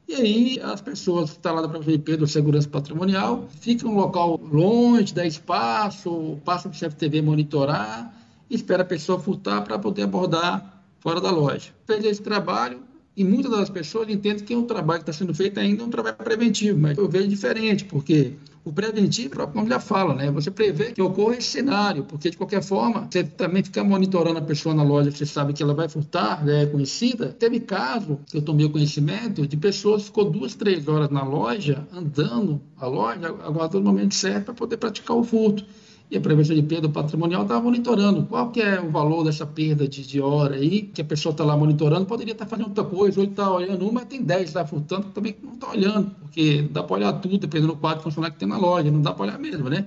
[0.07, 5.13] E aí as pessoas que estão lá da do Segurança Patrimonial ficam no local longe,
[5.13, 8.13] dá espaço, passa para o CFTV monitorar,
[8.49, 11.71] espera a pessoa furtar para poder abordar fora da loja.
[11.87, 12.81] Fez esse trabalho,
[13.15, 15.89] e muitas das pessoas entendem que o trabalho que está sendo feito ainda é um
[15.89, 18.33] trabalho preventivo, mas eu vejo diferente, porque
[18.65, 20.31] o preventivo, o próprio nome já fala, né?
[20.31, 24.41] Você prevê que ocorra esse cenário, porque de qualquer forma, você também fica monitorando a
[24.41, 26.63] pessoa na loja, você sabe que ela vai furtar, né?
[26.63, 27.27] é conhecida.
[27.27, 31.87] Teve caso que eu tomei conhecimento de pessoas que ficou duas, três horas na loja,
[31.93, 35.63] andando a loja, aguardando o momento certo para poder praticar o furto
[36.09, 39.87] e a prevenção de perda patrimonial estava monitorando qual que é o valor dessa perda
[39.87, 42.83] de, de hora aí, que a pessoa está lá monitorando, poderia estar tá fazendo outra
[42.83, 46.83] coisa, ou está olhando uma, tem 10 lá furtando, também não está olhando, porque dá
[46.83, 49.39] para olhar tudo, dependendo do quadro funcionário que tem na loja, não dá para olhar
[49.39, 49.85] mesmo, né?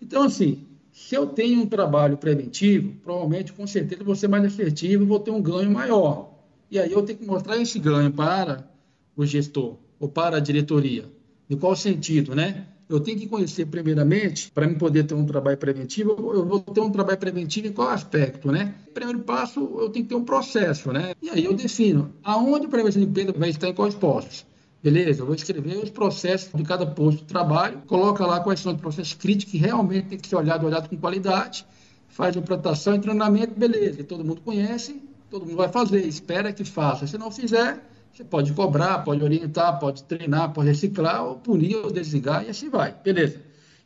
[0.00, 5.06] Então, assim, se eu tenho um trabalho preventivo, provavelmente, com certeza, vou ser mais assertivo,
[5.06, 6.30] vou ter um ganho maior.
[6.70, 8.68] E aí eu tenho que mostrar esse ganho para
[9.16, 11.04] o gestor, ou para a diretoria.
[11.48, 12.66] Em qual sentido, né?
[12.94, 16.80] Eu tenho que conhecer primeiramente, para me poder ter um trabalho preventivo, eu vou ter
[16.80, 18.74] um trabalho preventivo em qual aspecto, né?
[18.92, 21.14] Primeiro passo, eu tenho que ter um processo, né?
[21.22, 24.44] E aí eu defino aonde a prevenção de perda vai estar em quais postos.
[24.82, 28.74] Beleza, eu vou escrever os processos de cada posto de trabalho, coloca lá quais são
[28.74, 31.64] os processos críticos que realmente tem que ser olhado, olhado com qualidade,
[32.08, 35.00] faz implantação e treinamento, beleza, todo mundo conhece,
[35.30, 37.06] todo mundo vai fazer, espera que faça.
[37.06, 37.80] Se não fizer,
[38.12, 42.68] você pode cobrar, pode orientar, pode treinar, pode reciclar, ou punir, ou desligar, e assim
[42.68, 42.94] vai.
[43.02, 43.40] Beleza.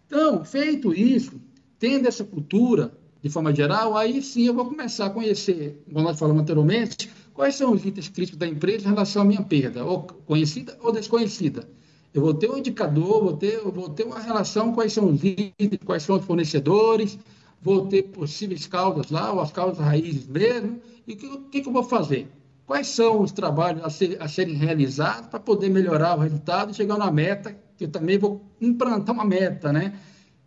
[0.07, 1.41] Então, feito isso,
[1.79, 6.19] tendo essa cultura, de forma geral, aí sim eu vou começar a conhecer, como nós
[6.19, 10.03] falamos anteriormente, quais são os itens críticos da empresa em relação à minha perda, ou
[10.03, 11.69] conhecida ou desconhecida.
[12.13, 15.79] Eu vou ter um indicador, vou ter, vou ter uma relação, quais são os itens,
[15.85, 17.17] quais são os fornecedores,
[17.63, 21.69] vou ter possíveis causas lá, ou as causas raízes mesmo, e o que, que, que
[21.69, 22.29] eu vou fazer?
[22.67, 26.75] Quais são os trabalhos a, ser, a serem realizados para poder melhorar o resultado e
[26.75, 29.99] chegar na meta, que eu também vou implantar uma meta, né?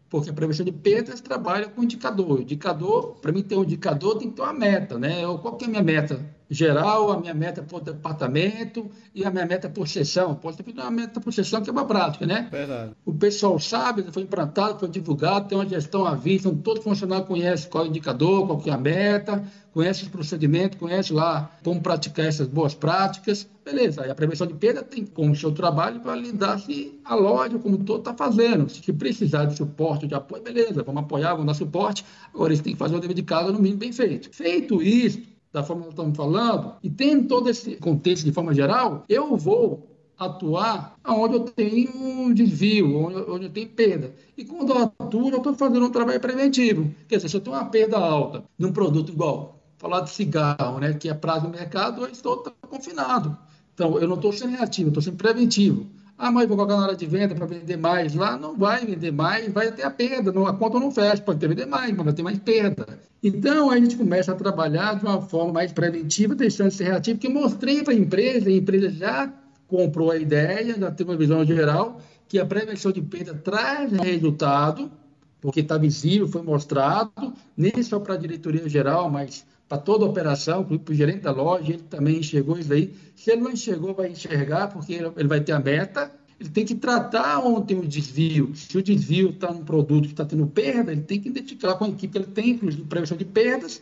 [0.09, 2.41] Porque a prevenção de perdas trabalha com indicador.
[2.41, 5.21] Indicador, para mim ter um indicador, tem que ter uma meta, né?
[5.41, 6.19] Qual que é a minha meta?
[6.49, 10.33] Geral, a minha meta por departamento e a minha meta por sessão.
[10.33, 12.47] Pode ter uma meta por sessão que é uma prática, né?
[12.51, 12.93] Verdade.
[13.05, 17.25] O pessoal sabe, foi implantado, foi divulgado, tem uma gestão à vista, então todo funcionário
[17.25, 21.51] conhece qual é o indicador, qual que é a meta, conhece os procedimentos, conhece lá
[21.63, 23.47] como praticar essas boas práticas.
[23.63, 27.59] Beleza, aí a prevenção de perda tem como seu trabalho para lidar se a loja
[27.59, 28.67] como todo está fazendo.
[28.67, 32.03] Se precisar de suporte, de apoio, beleza, vamos apoiar, vamos dar suporte.
[32.33, 34.35] Agora eles têm que fazer o dever de casa no mínimo bem feito.
[34.35, 39.03] Feito isso, da forma que estamos falando, e tendo todo esse contexto de forma geral,
[39.09, 44.13] eu vou atuar onde eu tenho desvio, onde, onde eu tenho perda.
[44.37, 46.93] E quando eu atuo, eu estou fazendo um trabalho preventivo.
[47.07, 50.93] Quer dizer, se eu tenho uma perda alta num produto igual, falar de cigarro, né,
[50.93, 53.35] que é prazo do mercado, eu estou confinado.
[53.73, 55.87] Então, eu não estou sendo reativo, estou sendo preventivo.
[56.21, 58.37] Ah, mas vou colocar na hora de venda para vender mais lá.
[58.37, 60.33] Não vai vender mais, vai ter a perda.
[60.33, 62.85] Não, a conta não fecha, pode ter vender mais, mas vai ter mais perda.
[63.23, 67.19] Então, a gente começa a trabalhar de uma forma mais preventiva, deixando de ser reativo,
[67.23, 69.33] eu mostrei para a empresa, a empresa já
[69.65, 74.91] comprou a ideia, já tem uma visão geral, que a prevenção de perda traz resultado,
[75.39, 80.09] porque está visível, foi mostrado, nem só para a diretoria geral, mas para toda a
[80.09, 82.93] operação, para o gerente da loja, ele também enxergou isso aí.
[83.15, 86.11] Se ele não enxergou, vai enxergar, porque ele vai ter a meta.
[86.39, 88.53] Ele tem que tratar onde tem o desvio.
[88.55, 91.85] Se o desvio está num produto que está tendo perda, ele tem que identificar com
[91.85, 93.81] a equipe que ele tem, inclusive prevenção de perdas,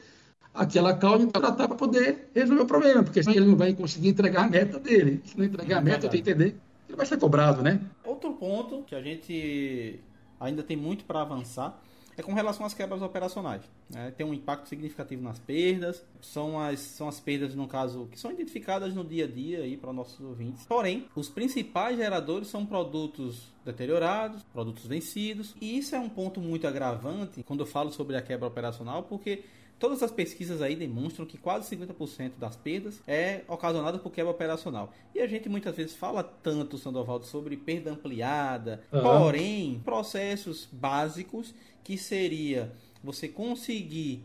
[0.53, 4.09] aquela causa e tratar para poder resolver o problema, porque senão ele não vai conseguir
[4.09, 5.21] entregar a meta dele.
[5.23, 6.55] Se não entregar a meta, tem que entender
[6.87, 7.81] ele vai ser cobrado, né?
[8.03, 9.99] Outro ponto que a gente
[10.39, 11.81] ainda tem muito para avançar
[12.17, 13.61] é com relação às quebras operacionais.
[13.89, 14.11] Né?
[14.17, 18.31] Tem um impacto significativo nas perdas, são as, são as perdas, no caso, que são
[18.31, 20.65] identificadas no dia a dia aí para nossos ouvintes.
[20.65, 26.65] Porém, os principais geradores são produtos deteriorados, produtos vencidos, e isso é um ponto muito
[26.67, 29.43] agravante quando eu falo sobre a quebra operacional, porque
[29.79, 34.91] Todas as pesquisas aí demonstram que quase 50% das perdas é ocasionada por quebra operacional.
[35.13, 39.01] E a gente muitas vezes fala tanto, Sandovaldo, sobre perda ampliada, uhum.
[39.01, 41.53] porém, processos básicos
[41.87, 42.69] que seria
[43.01, 44.21] você conseguir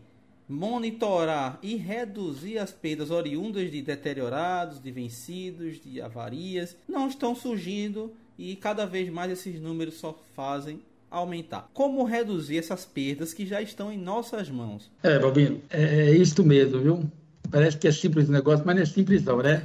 [0.49, 8.11] monitorar e reduzir as perdas oriundas de deteriorados, de vencidos, de avarias, não estão surgindo
[8.37, 11.69] e cada vez mais esses números só fazem aumentar.
[11.73, 14.91] Como reduzir essas perdas que já estão em nossas mãos?
[15.01, 17.11] É, Balbino, é, é isso mesmo, viu?
[17.49, 19.63] Parece que é simples o negócio, mas não é simples não, né?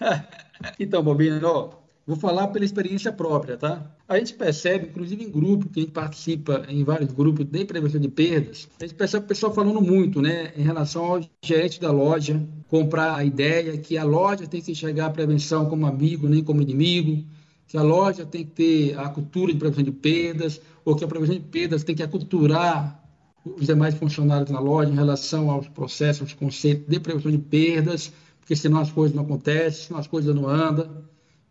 [0.80, 1.70] então, Balbino, ó,
[2.06, 3.90] vou falar pela experiência própria, tá?
[4.06, 8.00] A gente percebe, inclusive em grupo, que a gente participa em vários grupos de prevenção
[8.00, 11.90] de perdas, a gente percebe o pessoal falando muito, né, em relação ao gerente da
[11.90, 16.44] loja, comprar a ideia que a loja tem que enxergar a prevenção como amigo, nem
[16.44, 17.24] como inimigo,
[17.66, 21.08] que a loja tem que ter a cultura de prevenção de perdas, ou que a
[21.08, 23.02] prevenção de perdas tem que aculturar
[23.44, 28.12] os demais funcionários na loja em relação aos processos, aos conceitos de prevenção de perdas,
[28.40, 31.04] porque senão as coisas não acontecem, senão as coisas não andam.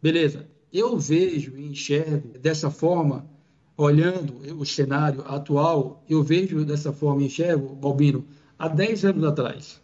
[0.06, 0.48] Beleza.
[0.72, 3.28] Eu vejo e enxergo dessa forma,
[3.76, 8.24] olhando o cenário atual, eu vejo dessa forma e enxergo, Balbino,
[8.60, 9.82] há 10 anos atrás.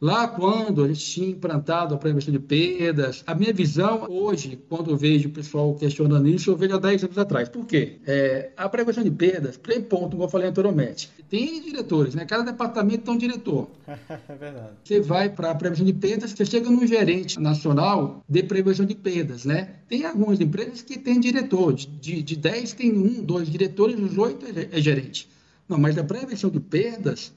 [0.00, 4.90] Lá quando a gente tinha implantado a prevenção de perdas, a minha visão hoje, quando
[4.90, 7.48] eu vejo o pessoal questionando isso, eu vejo há 10 anos atrás.
[7.48, 8.00] Por quê?
[8.06, 12.24] É, a prevenção de perdas, primeiro ponto, como eu falei anteriormente, tem diretores, né?
[12.24, 13.68] Cada departamento tem um diretor.
[13.88, 14.72] é verdade.
[14.84, 18.94] Você vai para a prevenção de perdas, você chega num gerente nacional de prevenção de
[18.94, 19.76] perdas, né?
[19.88, 24.44] Tem algumas empresas que têm diretor, de, de 10 tem um, dois diretores, os oito
[24.46, 25.28] é, é gerente.
[25.68, 27.32] Não, mas a prevenção de perdas,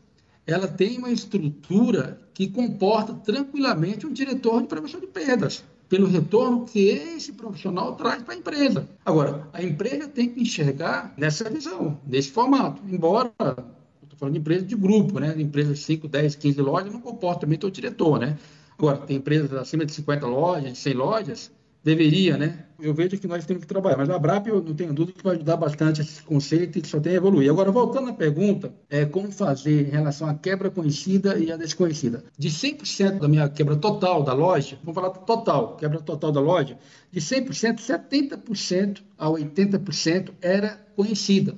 [0.47, 6.65] ela tem uma estrutura que comporta tranquilamente um diretor de prevenção de perdas, pelo retorno
[6.65, 8.87] que esse profissional traz para a empresa.
[9.05, 14.65] Agora, a empresa tem que enxergar nessa visão, nesse formato, embora estou falando de empresa
[14.65, 15.35] de grupo, né?
[15.37, 18.37] Empresa de 5, 10, 15 lojas não comporta também o diretor, né?
[18.77, 21.51] Agora, tem empresas acima de 50 lojas, de 100 lojas,
[21.83, 22.66] deveria, né?
[22.79, 25.23] Eu vejo que nós temos que trabalhar, mas a BRAP, eu não tenho dúvida que
[25.23, 27.49] vai ajudar bastante esse conceito e que só tem a evoluir.
[27.49, 32.23] Agora, voltando à pergunta, é como fazer em relação à quebra conhecida e à desconhecida.
[32.37, 36.77] De 100% da minha quebra total da loja, vamos falar total, quebra total da loja,
[37.11, 41.55] de 100%, 70% a 80% era conhecida.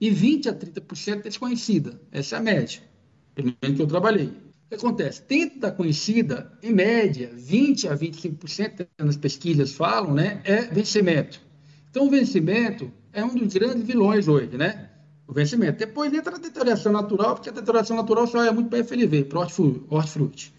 [0.00, 2.00] E 20% a 30% desconhecida.
[2.10, 2.80] Essa é a média,
[3.34, 4.32] pelo menos que eu trabalhei
[4.72, 5.22] que acontece?
[5.58, 11.40] Da conhecida, em média, 20 a 25% nas pesquisas falam, né, é vencimento.
[11.90, 14.88] Então, o vencimento é um dos grandes vilões hoje, né?
[15.26, 15.78] O vencimento.
[15.78, 19.40] Depois entra a deterioração natural, porque a deterioração natural só é muito para FLV, para
[19.40, 20.54] hortifruti.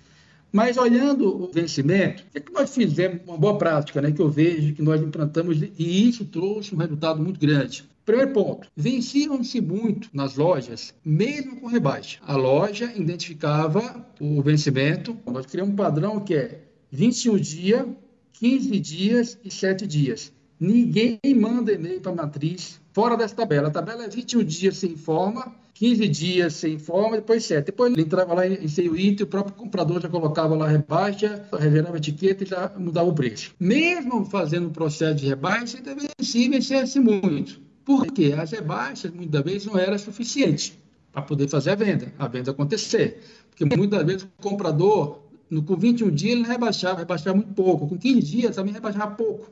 [0.53, 3.21] Mas olhando o vencimento, o que, é que nós fizemos?
[3.25, 7.19] Uma boa prática, né, que eu vejo que nós implantamos, e isso trouxe um resultado
[7.19, 7.83] muito grande.
[8.05, 12.19] Primeiro ponto, venciam-se muito nas lojas, mesmo com rebaixa.
[12.21, 16.61] A loja identificava o vencimento, nós criamos um padrão que é
[16.91, 17.87] 21 dias,
[18.33, 20.31] 15 dias e 7 dias.
[20.59, 23.67] Ninguém manda e-mail para a matriz fora dessa tabela.
[23.67, 27.65] A tabela é 21 dias sem forma, 15 dias sem forma, depois 7.
[27.65, 31.45] Depois ele entrava lá em seu item, o próprio comprador já colocava lá a rebaixa,
[31.59, 33.53] reservava a etiqueta e já mudava o preço.
[33.59, 37.59] Mesmo fazendo o processo de rebaixa, ainda e vencia-se muito.
[37.83, 40.79] Porque as rebaixas, muitas vezes, não era suficiente
[41.11, 43.21] para poder fazer a venda, a venda acontecer.
[43.49, 47.87] Porque muitas vezes o comprador, no, com 21 dias, ele rebaixava, rebaixava muito pouco.
[47.87, 49.51] Com 15 dias, também rebaixava pouco.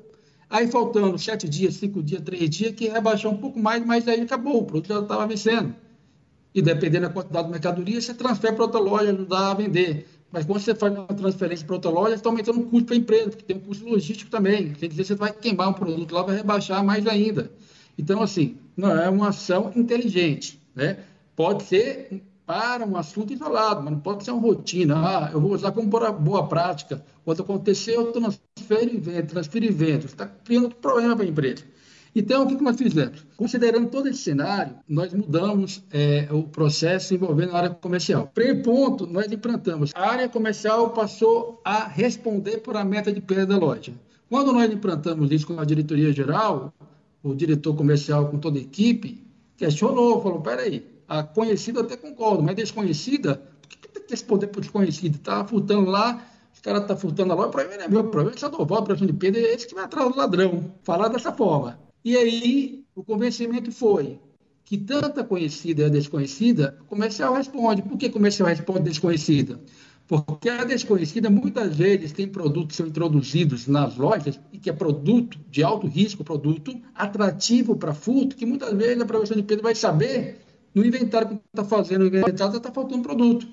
[0.52, 4.20] Aí, faltando 7 dias, 5 dias, 3 dias, que rebaixou um pouco mais, mas aí
[4.20, 5.74] acabou, o produto já estava vencendo.
[6.54, 10.06] E dependendo da quantidade de mercadoria, você transfere para outra loja, ajudar a vender.
[10.30, 12.98] Mas quando você faz uma transferência para outra loja, está aumentando o custo para a
[12.98, 14.74] empresa, porque tem um custo logístico também.
[14.74, 17.50] Quer dizer, você vai queimar um produto lá, vai rebaixar mais ainda.
[17.98, 20.98] Então, assim, não é uma ação inteligente, né?
[21.34, 24.96] Pode ser para um assunto isolado, mas não pode ser uma rotina.
[24.98, 27.04] Ah, eu vou usar como boa prática.
[27.24, 30.02] Quando acontecer, eu transfiro e vendo, transfiro e vendo.
[30.02, 31.64] Você está criando problema para a empresa.
[32.14, 33.26] Então, o que nós fizemos?
[33.38, 38.30] Considerando todo esse cenário, nós mudamos é, o processo envolvendo a área comercial.
[38.34, 39.92] Primeiro ponto, nós implantamos.
[39.96, 43.94] A área comercial passou a responder por a meta de perda da loja.
[44.30, 46.74] Quando nós implantamos isso com a diretoria geral,
[47.24, 49.26] o diretor comercial com toda a equipe,
[49.56, 54.62] questionou, falou, peraí, a conhecida até concordo, mas desconhecida, por que tem que responder por
[54.62, 55.18] desconhecida?
[55.18, 56.26] Estava furtando lá
[56.58, 58.48] o cara está furtando a loja, o problema não é meu, o problema é só
[58.48, 60.72] do voto, prevenção de perda, é esse que vai atrás do ladrão.
[60.84, 61.80] Falar dessa forma.
[62.06, 64.20] E aí, o convencimento foi
[64.64, 67.82] que tanta conhecida é desconhecida, o comercial responde.
[67.82, 69.60] Por que o comercial responde desconhecida?
[70.08, 74.74] Porque a desconhecida muitas vezes tem produtos que são introduzidos nas lojas e que é
[74.74, 79.64] produto de alto risco, produto atrativo para furto, que muitas vezes a prevenção de perda
[79.64, 83.48] vai saber no inventário que está fazendo, no inventário está faltando produto.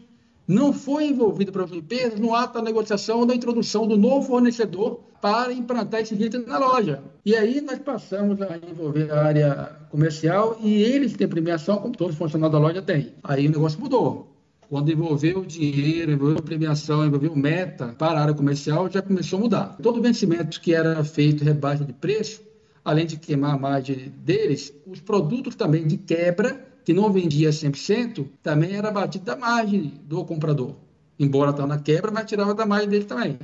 [0.47, 4.27] Não foi envolvido para de perdas no ato da negociação ou da introdução do novo
[4.27, 7.03] fornecedor para implantar esse item na loja.
[7.23, 12.15] E aí nós passamos a envolver a área comercial e eles têm premiação, como todos
[12.15, 13.13] os funcionários da loja têm.
[13.23, 14.35] Aí o negócio mudou.
[14.71, 19.39] Quando envolveu o dinheiro, envolveu a premiação, envolveu meta para a área comercial, já começou
[19.39, 19.77] a mudar.
[19.83, 22.43] Todo vencimento que era feito rebaixa de preço,
[22.83, 28.27] além de queimar a margem deles, os produtos também de quebra, que não vendia 100%,
[28.43, 30.75] também era batido da margem do comprador.
[31.19, 33.39] Embora estava na quebra, mas tirava da margem dele também.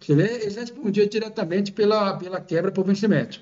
[0.00, 3.40] Você vê, eles respondiam diretamente pela, pela quebra por vencimento.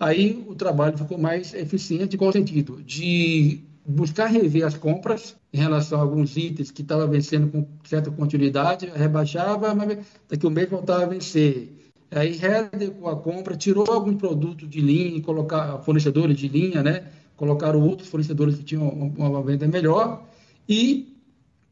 [0.00, 2.82] Aí o trabalho ficou mais eficiente, em qual sentido?
[2.82, 8.10] De buscar rever as compras em relação a alguns itens que estavam vencendo com certa
[8.10, 9.96] continuidade, rebaixava, mas
[10.28, 11.72] daqui um mês voltava a vencer.
[12.10, 17.21] Aí readequou a compra, tirou alguns produtos de linha, colocar fornecedores de linha, né?
[17.42, 20.24] Colocaram outros fornecedores que tinham uma, venda melhor
[20.68, 21.18] e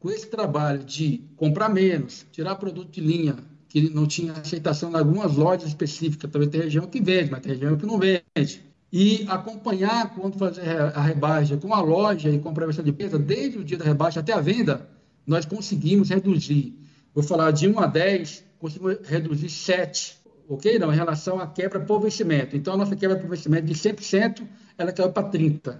[0.01, 3.37] com esse trabalho de comprar menos, tirar produto de linha
[3.69, 7.53] que não tinha aceitação em algumas lojas específicas, talvez tem região que vende, mas tem
[7.53, 10.61] região que não vende e acompanhar quando fazer
[10.93, 13.85] a rebaixa com a loja e com a prevenção de perda, desde o dia da
[13.85, 14.89] rebaixa até a venda,
[15.25, 16.77] nós conseguimos reduzir.
[17.15, 20.17] Vou falar de 1 a 10, conseguimos reduzir 7,
[20.49, 20.77] ok?
[20.77, 22.57] Não, em relação à quebra por vencimento.
[22.57, 24.45] Então, a nossa quebra por vencimento de 100%,
[24.77, 25.77] ela caiu para 30%.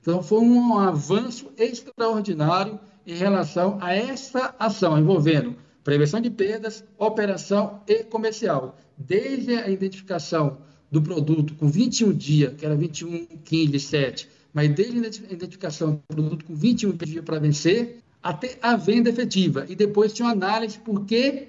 [0.00, 7.80] Então, foi um avanço extraordinário em relação a essa ação envolvendo prevenção de perdas, operação
[7.86, 8.78] e comercial.
[8.96, 10.58] Desde a identificação
[10.90, 16.14] do produto com 21 dias, que era 21, 15, 7, mas desde a identificação do
[16.14, 19.66] produto com 21 dias para vencer, até a venda efetiva.
[19.68, 21.48] E depois tinha uma análise por que,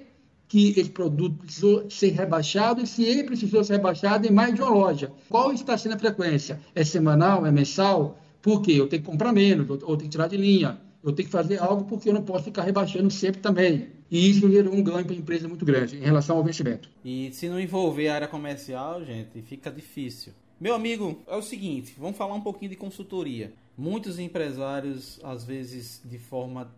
[0.50, 4.60] que esse produto precisou ser rebaixado e se ele precisou ser rebaixado em mais de
[4.60, 5.12] uma loja.
[5.28, 6.60] Qual está sendo a frequência?
[6.74, 7.46] É semanal?
[7.46, 8.18] É mensal?
[8.42, 8.72] Por quê?
[8.72, 10.80] Eu tenho que comprar menos, ou tenho que tirar de linha.
[11.04, 13.90] Eu tenho que fazer algo porque eu não posso ficar rebaixando sempre também.
[14.10, 16.90] E isso gerou um ganho para a empresa muito grande em relação ao vencimento.
[17.04, 20.32] E se não envolver a área comercial, gente, fica difícil.
[20.60, 23.52] Meu amigo, é o seguinte, vamos falar um pouquinho de consultoria.
[23.78, 26.72] Muitos empresários, às vezes, de forma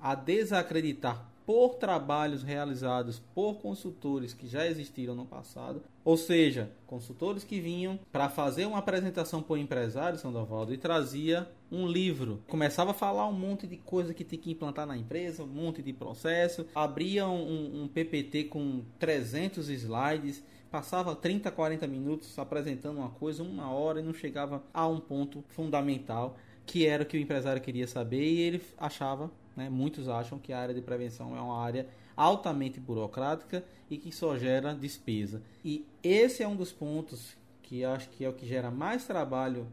[0.00, 7.42] a desacreditar por trabalhos realizados por consultores que já existiram no passado, ou seja, consultores
[7.42, 12.42] que vinham para fazer uma apresentação o empresário, Sandovaldo, e trazia um livro.
[12.46, 15.80] Começava a falar um monte de coisa que tem que implantar na empresa, um monte
[15.80, 23.08] de processo, abria um, um PPT com 300 slides, passava 30, 40 minutos apresentando uma
[23.08, 27.20] coisa, uma hora e não chegava a um ponto fundamental que era o que o
[27.20, 29.68] empresário queria saber e ele achava né?
[29.68, 34.38] Muitos acham que a área de prevenção é uma área altamente burocrática e que só
[34.38, 35.42] gera despesa.
[35.64, 39.66] E esse é um dos pontos que acho que é o que gera mais trabalho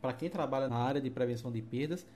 [0.00, 2.06] para quem trabalha na área de prevenção de perdas,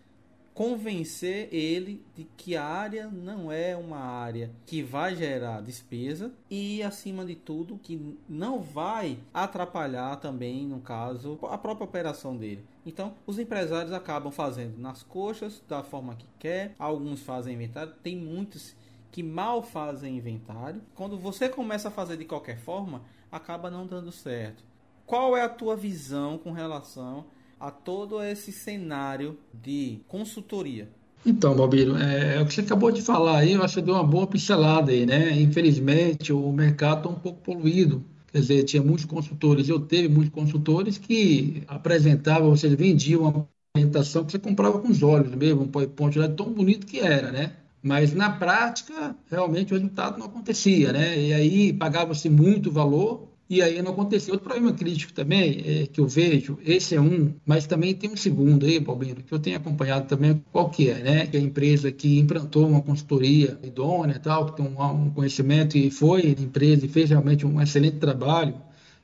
[0.55, 6.83] convencer ele de que a área não é uma área que vai gerar despesa e,
[6.83, 12.65] acima de tudo, que não vai atrapalhar também, no caso, a própria operação dele.
[12.85, 18.17] Então, os empresários acabam fazendo nas coxas da forma que quer, alguns fazem inventário, tem
[18.17, 18.75] muitos
[19.13, 20.81] que mal fazem inventário.
[20.95, 24.65] Quando você começa a fazer de qualquer forma, acaba não dando certo.
[25.05, 27.25] Qual é a tua visão com relação
[27.59, 30.89] a todo esse cenário de consultoria?
[31.27, 33.95] Então, Balbiro, é, é, o que você acabou de falar aí, eu acho que deu
[33.95, 35.39] uma boa pincelada aí, né?
[35.39, 38.03] Infelizmente, o mercado está um pouco poluído.
[38.33, 43.49] Quer dizer, tinha muitos consultores, eu teve muitos consultores que apresentavam, ou seja, vendiam uma
[43.75, 47.33] apresentação que você comprava com os olhos mesmo, um PowerPoint lá tão bonito que era,
[47.33, 47.57] né?
[47.83, 51.19] Mas na prática, realmente o resultado não acontecia, né?
[51.19, 54.35] E aí pagava-se muito valor e aí não aconteceu.
[54.35, 58.17] Outro problema crítico também é, que eu vejo, esse é um, mas também tem um
[58.17, 61.27] segundo aí, Balbino, que eu tenho acompanhado também, qual que é, né?
[61.27, 65.11] Que é a empresa que implantou uma consultoria idônea e tal, que tem um, um
[65.11, 68.55] conhecimento e foi empresa e fez realmente um excelente trabalho.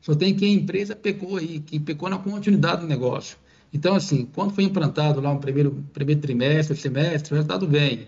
[0.01, 3.37] Só tem que a empresa pecou aí, que pecou na continuidade do negócio.
[3.75, 8.07] Então, assim, quando foi implantado lá um primeiro, primeiro trimestre, semestre, o resultado vem.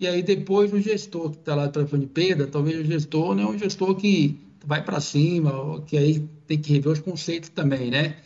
[0.00, 3.44] E aí depois o gestor que está lá para de perda, talvez o gestor não
[3.44, 7.90] é um gestor que vai para cima, que aí tem que rever os conceitos também,
[7.90, 8.16] né?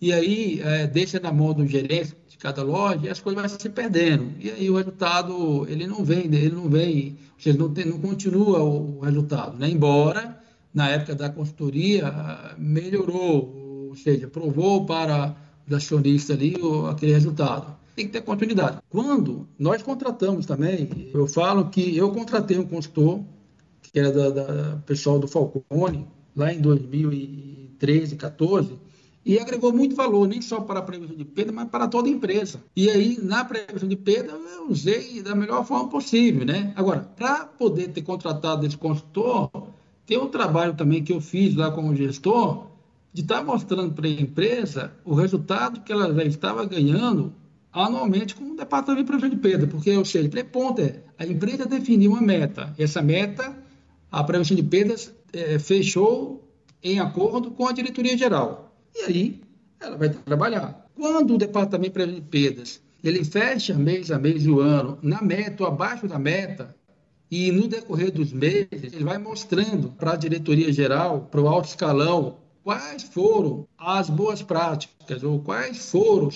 [0.00, 3.60] e aí é, deixa na mão do gerente de cada loja e as coisas vão
[3.60, 4.32] se perdendo.
[4.40, 7.98] E aí o resultado, ele não vem, ele não vem, ou seja, não, tem, não
[7.98, 9.68] continua o resultado, né?
[9.68, 10.40] Embora,
[10.72, 15.36] na época da consultoria, melhorou, ou seja, provou para
[15.68, 16.56] os acionistas ali
[16.90, 17.78] aquele resultado.
[17.94, 18.78] Tem que ter continuidade.
[18.88, 23.20] Quando nós contratamos também, eu falo que eu contratei um consultor,
[23.82, 28.78] que era da, da pessoal do Falcone, lá em 2013, 14,
[29.24, 32.10] e agregou muito valor, nem só para a prevenção de perda, mas para toda a
[32.10, 32.62] empresa.
[32.74, 36.72] E aí, na prevenção de perda, eu usei da melhor forma possível, né?
[36.74, 39.50] Agora, para poder ter contratado esse consultor,
[40.06, 42.66] tem um trabalho também que eu fiz lá como gestor,
[43.12, 47.32] de estar tá mostrando para a empresa o resultado que ela já estava ganhando
[47.72, 51.66] anualmente com o departamento de prevenção de perda, porque, ou seja, ponto é, a empresa
[51.66, 53.56] definiu uma meta, essa meta,
[54.10, 56.48] a prevenção de perdas é, fechou
[56.82, 58.74] em acordo com a diretoria geral.
[58.94, 59.40] E aí
[59.78, 60.86] ela vai trabalhar.
[60.94, 65.22] Quando o departamento de prevenção de perdas ele fecha mês a mês do ano na
[65.22, 66.74] meta ou abaixo da meta,
[67.30, 71.68] e no decorrer dos meses ele vai mostrando para a diretoria geral, para o alto
[71.68, 76.28] escalão, quais foram as boas práticas ou quais foram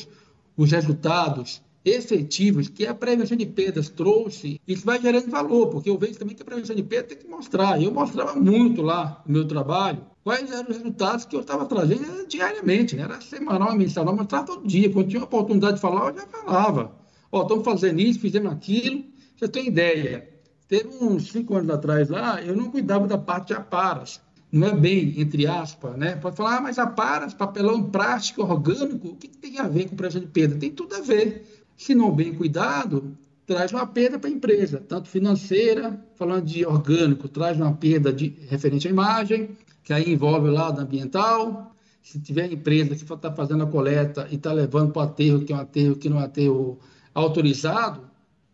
[0.56, 5.98] os resultados efetivos que a prevenção de perdas trouxe, isso vai gerando valor, porque eu
[5.98, 7.80] vejo também que a prevenção de perdas tem que mostrar.
[7.82, 12.26] Eu mostrava muito lá no meu trabalho quais eram os resultados que eu estava trazendo
[12.26, 13.02] diariamente, né?
[13.02, 14.90] era semanal, mensal, eu mostrava todo dia.
[14.90, 16.92] Quando tinha a oportunidade de falar, eu já falava.
[17.30, 19.04] Ó, estamos fazendo isso, fizemos aquilo.
[19.36, 20.28] Você tem ideia?
[20.66, 24.20] Teve uns cinco anos atrás lá, eu não cuidava da parte de aparas.
[24.50, 26.14] Não é bem, entre aspas, né?
[26.14, 29.96] Pode falar, ah, mas aparas, papelão plástico, orgânico, o que, que tem a ver com
[29.96, 30.56] prevenção de perda?
[30.56, 33.16] Tem tudo a ver se não bem cuidado,
[33.46, 38.34] traz uma perda para a empresa, tanto financeira, falando de orgânico, traz uma perda de,
[38.48, 39.50] referente à imagem,
[39.82, 41.74] que aí envolve o lado ambiental.
[42.02, 45.52] Se tiver empresa que está fazendo a coleta e está levando para o aterro, que
[45.52, 46.78] é um aterro que não é aterro
[47.14, 48.02] autorizado,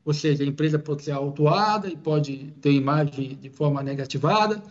[0.05, 4.63] ou seja, a empresa pode ser autuada e pode ter imagem de forma negativada.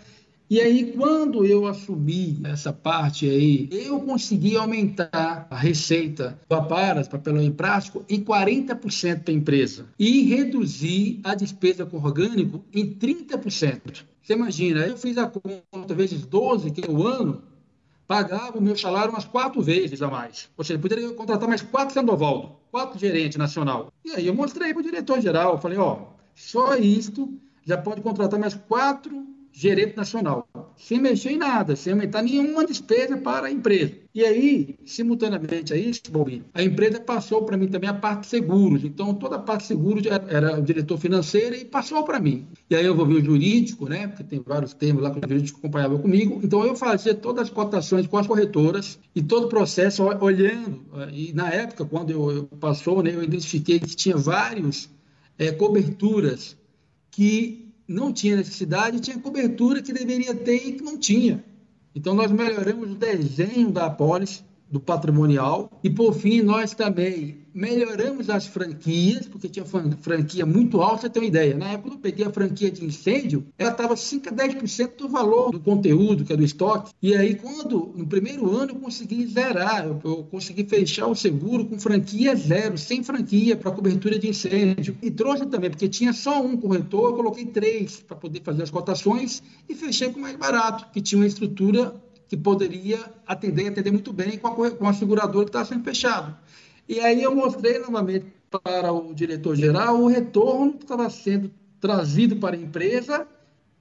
[0.50, 7.08] E aí, quando eu assumi essa parte aí, eu consegui aumentar a receita do Aparas,
[7.08, 9.86] papelão em plástico, em 40% para a empresa.
[10.00, 14.06] E reduzir a despesa com orgânico em 30%.
[14.24, 17.44] Você imagina, eu fiz a conta vezes 12, que é o ano,
[18.08, 20.50] pagava o meu salário umas quatro vezes a mais.
[20.58, 23.94] Ou seja, poderia contratar mais quatro Sandovaldo, quatro gerentes nacional.
[24.04, 27.32] E aí eu mostrei para o diretor-geral, falei, ó, só isto
[27.64, 29.28] já pode contratar mais quatro
[29.60, 30.48] gerente nacional,
[30.78, 33.92] sem mexer em nada, sem aumentar nenhuma despesa para a empresa.
[34.16, 38.28] E aí, simultaneamente a isso, Bobinho, a empresa passou para mim também a parte de
[38.28, 38.86] seguros.
[38.86, 42.48] Então, toda a parte de seguros era o diretor financeiro e passou para mim.
[42.70, 44.08] E aí eu vou ver o jurídico, né?
[44.08, 46.40] Porque tem vários termos lá que o jurídico acompanhava comigo.
[46.42, 50.86] Então, eu fazia todas as cotações com as corretoras e todo o processo olhando.
[51.12, 54.90] E na época, quando eu, eu passou, né, eu identifiquei que tinha vários
[55.38, 56.56] é, coberturas
[57.12, 61.44] que não tinha necessidade, tinha cobertura que deveria ter e que não tinha.
[61.96, 65.70] Então, nós melhoramos o desenho da apólice, do patrimonial.
[65.84, 71.24] E, por fim, nós também melhoramos as franquias, porque tinha franquia muito alta, você tem
[71.24, 71.58] uma ideia.
[71.58, 75.52] Na época, eu peguei a franquia de incêndio, ela estava 5 a 10% do valor
[75.52, 76.94] do conteúdo, que é do estoque.
[77.02, 81.66] E aí, quando, no primeiro ano, eu consegui zerar, eu, eu consegui fechar o seguro
[81.66, 84.96] com franquia zero, sem franquia, para cobertura de incêndio.
[85.02, 88.70] E trouxe também, porque tinha só um corretor, eu coloquei três para poder fazer as
[88.70, 91.94] cotações e fechei com mais barato, que tinha uma estrutura
[92.30, 96.38] que poderia atender, atender muito bem com a, com a seguradora que estava sendo fechado.
[96.88, 98.28] E aí eu mostrei novamente
[98.64, 101.52] para o diretor-geral o retorno que estava sendo
[101.82, 103.28] trazido para a empresa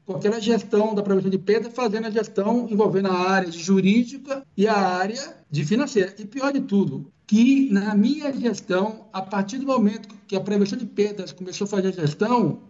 [0.09, 4.67] com aquela gestão da prevenção de perda, fazendo a gestão envolvendo a área jurídica e
[4.67, 6.15] a área de financeira.
[6.19, 10.79] E pior de tudo, que na minha gestão, a partir do momento que a prevenção
[10.79, 12.61] de perdas começou a fazer a gestão,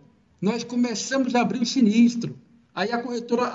[0.43, 2.37] nós começamos a abrir o sinistro.
[2.79, 3.47] Aí a corretora,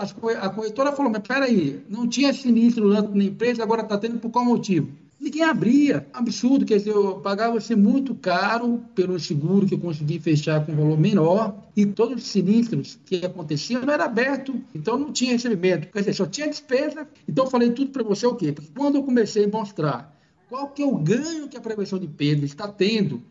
[0.42, 4.44] a corretora falou, mas peraí, não tinha sinistro na empresa, agora está tendo por qual
[4.44, 4.90] motivo?
[5.18, 10.66] Ninguém abria, absurdo, quer dizer, eu pagava-se muito caro pelo seguro que eu consegui fechar
[10.66, 15.32] com valor menor e todos os sinistros que aconteciam não era aberto, então não tinha
[15.32, 17.08] recebimento, quer dizer, só tinha despesa.
[17.26, 18.52] Então eu falei tudo para você o quê?
[18.52, 20.14] Porque quando eu comecei a mostrar
[20.50, 23.24] qual que é o ganho que a prevenção de perda está tendo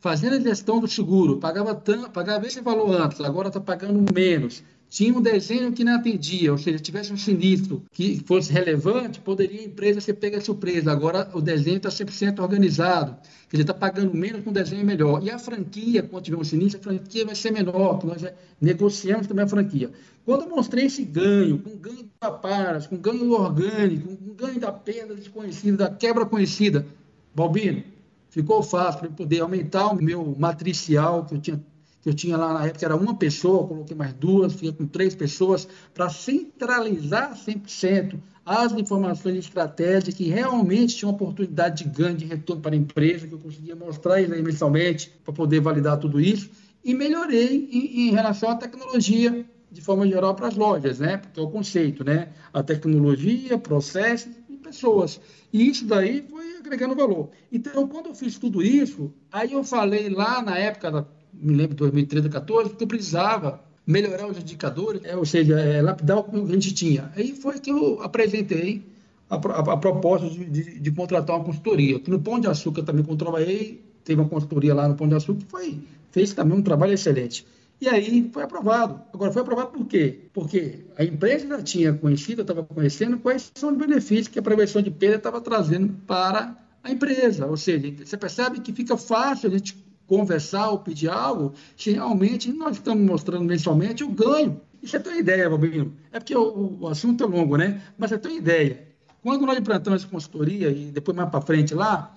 [0.00, 4.62] fazendo a gestão do seguro, pagava, tanto, pagava esse valor antes, agora está pagando menos,
[4.88, 9.60] tinha um desenho que não atendia, ou seja, tivesse um sinistro que fosse relevante, poderia
[9.60, 10.90] a empresa ser pega surpresa.
[10.90, 13.16] Agora o desenho está 100% organizado,
[13.50, 15.22] dizer, está pagando menos com um desenho melhor.
[15.22, 18.24] E a franquia, quando tiver um sinistro, a franquia vai ser menor, que nós
[18.60, 19.90] negociamos também a franquia.
[20.24, 24.72] Quando eu mostrei esse ganho, com ganho da paras, com ganho orgânico, com ganho da
[24.72, 26.86] perda desconhecida, da quebra conhecida,
[27.34, 27.82] Balbino,
[28.30, 31.62] ficou fácil para poder aumentar o meu matricial que eu tinha
[32.08, 35.68] eu tinha lá na época era uma pessoa, coloquei mais duas, fiquei com três pessoas,
[35.92, 42.62] para centralizar 100% as informações de estratégia que realmente tinham oportunidade de ganho, de retorno
[42.62, 46.50] para a empresa, que eu conseguia mostrar isso aí mensalmente para poder validar tudo isso,
[46.82, 51.18] e melhorei em, em relação à tecnologia de forma geral para as lojas, né?
[51.18, 52.30] Porque é o conceito, né?
[52.50, 55.20] A tecnologia, processos e pessoas.
[55.52, 57.28] E isso daí foi agregando valor.
[57.52, 61.74] Então, quando eu fiz tudo isso, aí eu falei lá na época da me lembro,
[61.76, 66.36] 2013, 2014, porque eu precisava melhorar os indicadores, é, ou seja, é, lapidar o que
[66.36, 67.10] a gente tinha.
[67.16, 68.82] Aí foi que eu apresentei
[69.30, 72.00] a, a, a proposta de, de, de, contratar uma consultoria.
[72.06, 75.50] No Pão de Açúcar também controlei, teve uma consultoria lá no Pão de Açúcar que
[75.50, 75.78] foi,
[76.10, 77.46] fez também um trabalho excelente.
[77.80, 79.00] E aí foi aprovado.
[79.12, 80.18] Agora, foi aprovado por quê?
[80.32, 84.82] Porque a empresa já tinha conhecido, estava conhecendo quais são os benefícios que a prevenção
[84.82, 87.46] de perda estava trazendo para a empresa.
[87.46, 89.76] Ou seja, você percebe que fica fácil a gente
[90.08, 94.60] conversar ou pedir algo, se realmente nós estamos mostrando mensalmente o ganho.
[94.82, 95.94] Isso é tua ideia, Bobinho.
[96.10, 97.82] É porque o, o, assunto é longo, né?
[97.96, 98.88] Mas é tua ideia.
[99.22, 102.14] Quando nós implantamos essa consultoria, e depois mais para frente lá,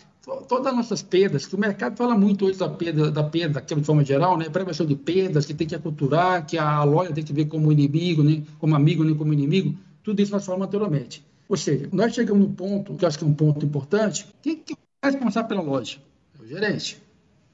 [0.47, 3.83] todas as nossas perdas, que o mercado fala muito hoje da perda, da perda, de
[3.83, 4.49] forma geral, né?
[4.49, 8.23] Prevenção de perdas, que tem que aculturar, que a loja tem que ver como inimigo,
[8.23, 8.43] né?
[8.59, 9.75] como amigo, nem como inimigo.
[10.03, 11.25] Tudo isso nós falamos anteriormente.
[11.49, 14.55] Ou seja, nós chegamos no ponto, que eu acho que é um ponto importante, quem
[14.55, 15.97] que é responsável pela loja?
[16.39, 17.01] É o gerente.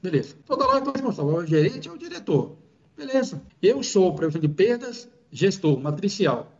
[0.02, 0.36] Beleza.
[0.46, 1.36] Toda loja tem responsável.
[1.36, 2.56] O gerente ou o diretor.
[2.96, 3.42] Beleza.
[3.62, 6.52] Eu sou previsão de perdas, gestor, matricial.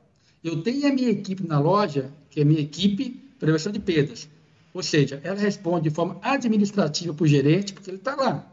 [0.43, 4.28] Eu tenho a minha equipe na loja, que é a minha equipe prevenção de perdas.
[4.72, 8.47] Ou seja, ela responde de forma administrativa para o gerente, porque ele está lá.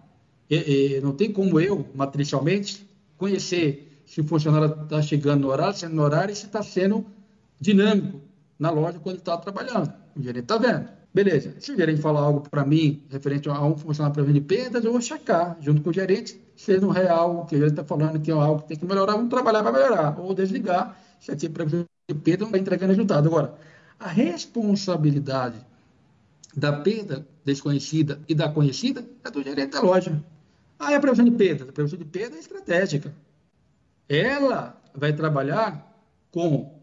[0.49, 5.77] E, e, não tem como eu, matricialmente, conhecer se o funcionário está chegando no horário,
[5.77, 7.05] sendo no horário, e se está sendo
[7.59, 8.21] dinâmico
[8.57, 9.93] na loja quando está trabalhando.
[10.15, 10.87] O gerente está vendo.
[11.15, 11.55] Beleza.
[11.59, 14.91] Se o gerente falar algo para mim referente a um funcionário para de perdas, eu
[14.91, 18.33] vou checar junto com o gerente se no real que ele está falando que é
[18.33, 20.19] algo que tem que melhorar, vamos trabalhar para melhorar.
[20.19, 23.27] Ou desligar se aqui previsão de perda não está entregando resultado.
[23.29, 23.55] Agora,
[23.97, 25.55] a responsabilidade
[26.53, 30.21] da perda desconhecida e da conhecida é do gerente da loja.
[30.77, 31.63] Ah, é a previsão de perda.
[31.63, 33.15] A previsão de perda é estratégica.
[34.09, 35.97] Ela vai trabalhar
[36.29, 36.77] com,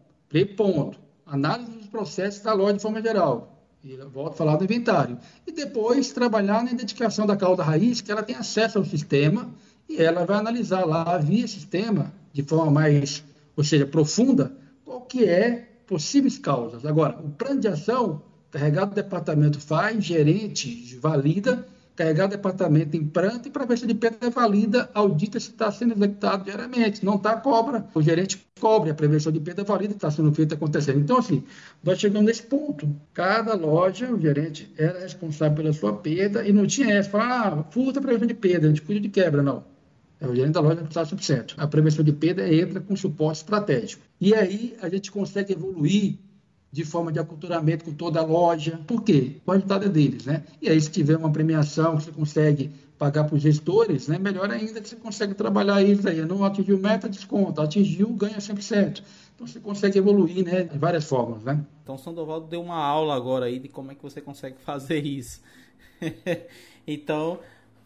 [0.57, 3.52] ponto, análise dos processos da loja de forma geral
[3.83, 5.17] e volto a falar do inventário.
[5.45, 9.49] E depois trabalhar na identificação da causa raiz, que ela tem acesso ao sistema
[9.89, 13.21] e ela vai analisar lá via sistema, de forma mais,
[13.57, 14.55] ou seja, profunda,
[14.85, 16.85] qual que é possíveis causas.
[16.85, 23.05] Agora, o plano de ação, carregado do departamento faz, gerente valida, carregar o departamento em
[23.05, 27.05] pranto e para ver se de perda é valida, audita se está sendo executado diariamente.
[27.05, 27.85] Não está, cobra.
[27.93, 30.99] O gerente cobre, a prevenção de perda valida está sendo feita acontecendo.
[30.99, 31.43] Então, assim,
[31.83, 32.89] nós chegamos nesse ponto.
[33.13, 37.63] Cada loja, o gerente era responsável pela sua perda e não tinha essa, falar, ah,
[37.69, 39.63] furta a prevenção de perda, a gente cuida de quebra, não.
[40.19, 41.55] É o gerente da loja está 100%.
[41.57, 44.01] A prevenção de perda entra com suporte estratégico.
[44.19, 46.17] E aí a gente consegue evoluir
[46.73, 48.79] de forma de aculturamento com toda a loja.
[48.87, 49.35] Por quê?
[49.47, 50.43] É deles, né?
[50.59, 54.17] E aí, se tiver uma premiação que você consegue pagar para os gestores, né?
[54.17, 56.25] melhor ainda que você consegue trabalhar isso aí.
[56.25, 57.61] Não atingiu meta, desconto.
[57.61, 59.03] Atingiu, ganha 100%.
[59.35, 60.63] Então, você consegue evoluir, né?
[60.63, 61.63] De várias formas, né?
[61.83, 65.41] Então, Sandoval deu uma aula agora aí de como é que você consegue fazer isso.
[66.87, 67.39] então,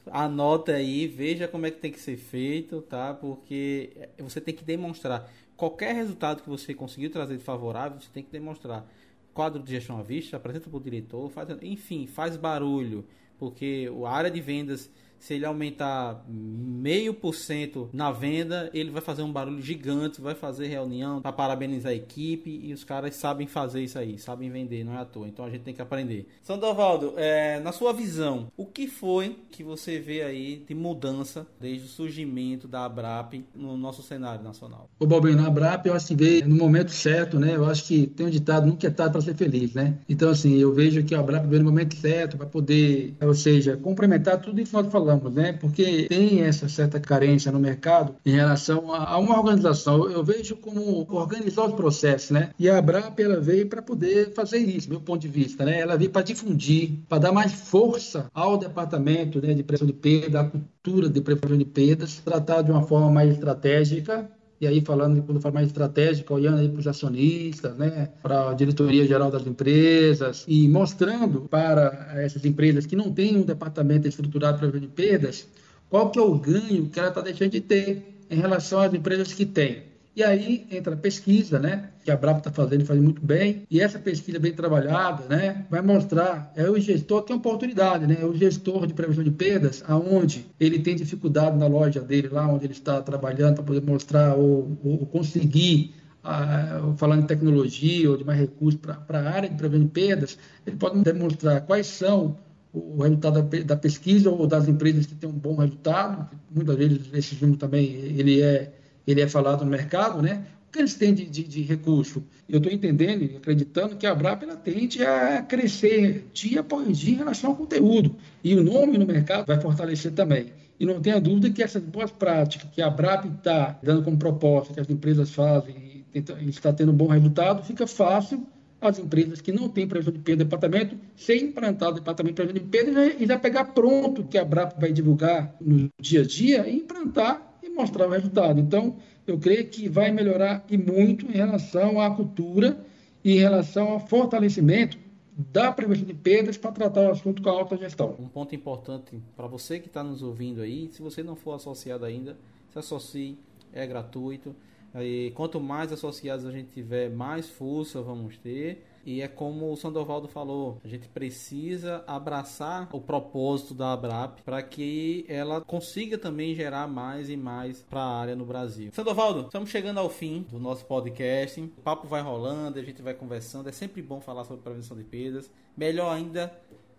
[0.09, 3.13] anota aí, veja como é que tem que ser feito, tá?
[3.13, 8.23] Porque você tem que demonstrar qualquer resultado que você conseguiu trazer de favorável, você tem
[8.23, 8.87] que demonstrar.
[9.33, 13.05] Quadro de gestão à vista, apresenta para o diretor, faz, enfim, faz barulho,
[13.37, 14.89] porque a área de vendas
[15.19, 20.35] se ele aumentar meio por cento na venda, ele vai fazer um barulho gigante, vai
[20.35, 24.83] fazer reunião para parabenizar a equipe e os caras sabem fazer isso aí, sabem vender,
[24.83, 25.27] não é à toa.
[25.27, 26.27] Então a gente tem que aprender.
[26.43, 31.85] Sandovaldo, é, na sua visão, o que foi que você vê aí de mudança desde
[31.85, 34.89] o surgimento da Abrap no nosso cenário nacional?
[34.99, 37.55] O Bobinho, na Abrap eu acho que veio no momento certo, né?
[37.55, 39.97] Eu acho que tem um ditado, nunca é tarde para ser feliz, né?
[40.07, 43.77] Então assim, eu vejo que a Abrap veio no momento certo para poder, ou seja,
[43.77, 45.53] complementar tudo isso que nós falamos falamos, né?
[45.53, 50.09] Porque tem essa certa carência no mercado em relação a, uma organização.
[50.09, 52.49] Eu vejo como organizar os processos, né?
[52.59, 55.79] E a Abrap ela veio para poder fazer isso, meu ponto de vista, né?
[55.79, 60.41] Ela veio para difundir, para dar mais força ao departamento né, de prevenção de perda,
[60.41, 64.29] à cultura de prevenção de perdas, tratar de uma forma mais estratégica
[64.59, 68.53] e aí falando de forma mais estratégica, olhando aí para os acionistas, né, para a
[68.53, 74.59] diretoria geral das empresas e mostrando para essas empresas que não têm um departamento estruturado
[74.59, 75.47] para de perdas,
[75.89, 79.31] qual que é o ganho que ela está deixando de ter em relação às empresas
[79.33, 79.83] que têm.
[80.17, 81.91] E aí entra a pesquisa, né?
[82.03, 83.67] Que a Brapa está fazendo faz muito bem.
[83.69, 85.63] E essa pesquisa bem trabalhada, né?
[85.69, 88.17] Vai mostrar, é o gestor que tem oportunidade, né?
[88.19, 92.47] É o gestor de prevenção de perdas, aonde ele tem dificuldade na loja dele, lá
[92.47, 95.93] onde ele está trabalhando, para poder mostrar ou, ou conseguir
[96.23, 100.37] ah, falando de tecnologia ou de mais recursos para a área de prevenção de perdas,
[100.65, 102.35] ele pode demonstrar quais são
[102.73, 106.27] o resultado da, da, pesquisa ou das empresas que têm um bom resultado.
[106.49, 108.73] Muitas vezes esse número também ele é
[109.07, 110.45] ele é falado no mercado, né?
[110.67, 112.21] O que eles têm de, de, de recurso?
[112.47, 117.13] Eu estou entendendo e acreditando que a Brapa ela tende a crescer dia após dia
[117.13, 118.15] em relação ao conteúdo.
[118.43, 120.47] E o nome no mercado vai fortalecer também.
[120.79, 124.73] E não tenha dúvida que essas boas práticas que a Brapa está dando como proposta,
[124.73, 128.45] que as empresas fazem e, está tendo um bom resultado, fica fácil
[128.79, 132.35] as empresas que não têm previsão de perda de departamento, sem implantar o departamento de
[132.35, 136.21] previsão de perda e já pegar pronto o que a Brapa vai divulgar no dia
[136.21, 137.46] a dia e implantar
[137.77, 138.59] mostrar o resultado.
[138.59, 142.77] Então, eu creio que vai melhorar e muito em relação à cultura
[143.23, 144.97] e em relação ao fortalecimento
[145.37, 148.15] da prevenção de perdas para tratar o assunto com a alta gestão.
[148.19, 152.03] Um ponto importante para você que está nos ouvindo aí, se você não for associado
[152.05, 152.35] ainda,
[152.71, 153.37] se associe,
[153.71, 154.55] é gratuito.
[154.95, 159.77] E quanto mais associados a gente tiver, mais força vamos ter e é como o
[159.77, 166.53] Sandovaldo falou, a gente precisa abraçar o propósito da Abrap para que ela consiga também
[166.53, 168.91] gerar mais e mais para a área no Brasil.
[168.91, 171.61] Sandovaldo, estamos chegando ao fim do nosso podcast.
[171.61, 173.69] O papo vai rolando, a gente vai conversando.
[173.69, 175.49] É sempre bom falar sobre prevenção de perdas.
[175.77, 176.53] Melhor ainda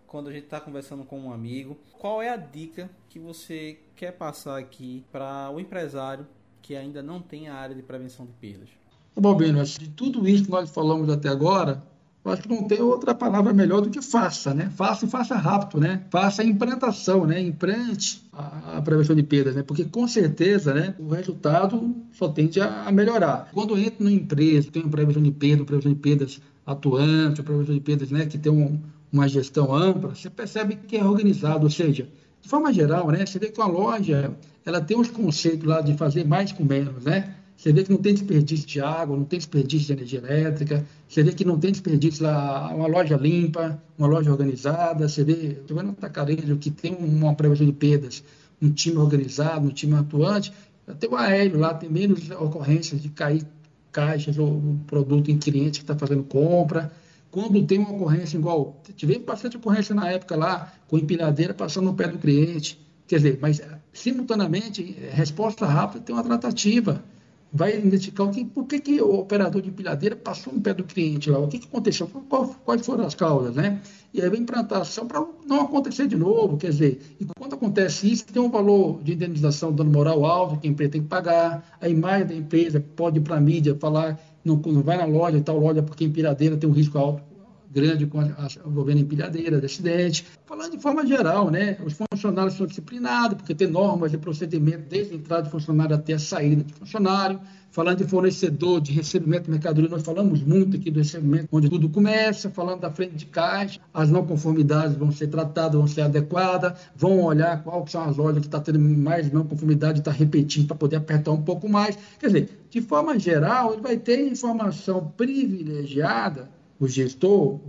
[0.07, 1.77] quando a gente está conversando com um amigo.
[1.99, 6.25] Qual é a dica que você quer passar aqui para o empresário
[6.59, 8.69] que ainda não tem a área de prevenção de perdas?
[9.15, 11.83] Bom, Bino, de tudo isso que nós falamos até agora,
[12.23, 14.69] eu acho que não tem outra palavra melhor do que faça, né?
[14.75, 16.03] Faça e faça rápido, né?
[16.09, 17.39] Faça a implantação, né?
[17.41, 19.63] Implante a, a prevenção de perdas, né?
[19.63, 20.93] Porque com certeza, né?
[20.99, 23.49] O resultado só tende a, a melhorar.
[23.53, 27.81] Quando entra numa empresa, tem uma prevenção de perdas, prevenção de perdas atuante, prevenção de
[27.81, 28.25] perdas, né?
[28.25, 28.79] Que tem um,
[29.11, 32.09] uma gestão ampla, você percebe que é organizado, ou seja,
[32.41, 33.25] de forma geral, né?
[33.25, 37.03] Você vê que uma loja, ela tem uns conceitos lá de fazer mais com menos,
[37.05, 37.35] né?
[37.59, 41.21] Você vê que não tem desperdício de água, não tem desperdício de energia elétrica, você
[41.21, 45.73] vê que não tem desperdício lá, uma loja limpa, uma loja organizada, você vê, você
[45.73, 48.23] vai no tacarejo que tem uma prevenção de perdas,
[48.61, 50.53] um time organizado, um time atuante,
[50.87, 53.45] até o aéreo lá tem menos ocorrências de cair
[53.91, 56.93] caixas ou produto em cliente que está fazendo compra.
[57.29, 61.93] Quando tem uma ocorrência igual, tivemos bastante ocorrência na época lá, com empilhadeira passando no
[61.93, 62.79] pé do cliente.
[63.05, 64.81] Quer dizer, mas simultaneamente,
[65.11, 67.03] resposta rápida tem uma tratativa
[67.51, 70.83] vai identificar o que, por que, que o operador de empilhadeira passou no pé do
[70.83, 73.81] cliente lá, o que, que aconteceu, qual, quais foram as causas, né?
[74.13, 78.25] E aí vem implantação para não acontecer de novo, quer dizer, e quando acontece isso,
[78.25, 81.87] tem um valor de indenização dano moral alto que a empresa tem que pagar, a
[81.87, 85.59] imagem da empresa pode ir para a mídia falar, não, não vai na loja tal
[85.59, 87.28] loja porque a empilhadeira tem um risco alto
[87.69, 88.19] grande com
[88.65, 90.25] envolvendo empilhadeira, de acidente.
[90.45, 91.77] Falando de forma geral, né?
[91.85, 96.13] Os funcionários são disciplinados, porque tem normas de procedimento desde a entrada de funcionário até
[96.13, 97.39] a saída de funcionário.
[97.71, 101.87] Falando de fornecedor, de recebimento de mercadoria, nós falamos muito aqui do recebimento, onde tudo
[101.87, 102.49] começa.
[102.49, 107.21] Falando da frente de caixa, as não conformidades vão ser tratadas, vão ser adequadas, vão
[107.21, 110.77] olhar quais são as lojas que estão tá tendo mais não conformidade, está repetindo para
[110.77, 111.95] poder apertar um pouco mais.
[112.19, 116.49] Quer dizer, de forma geral, ele vai ter informação privilegiada
[116.79, 117.59] o gestor,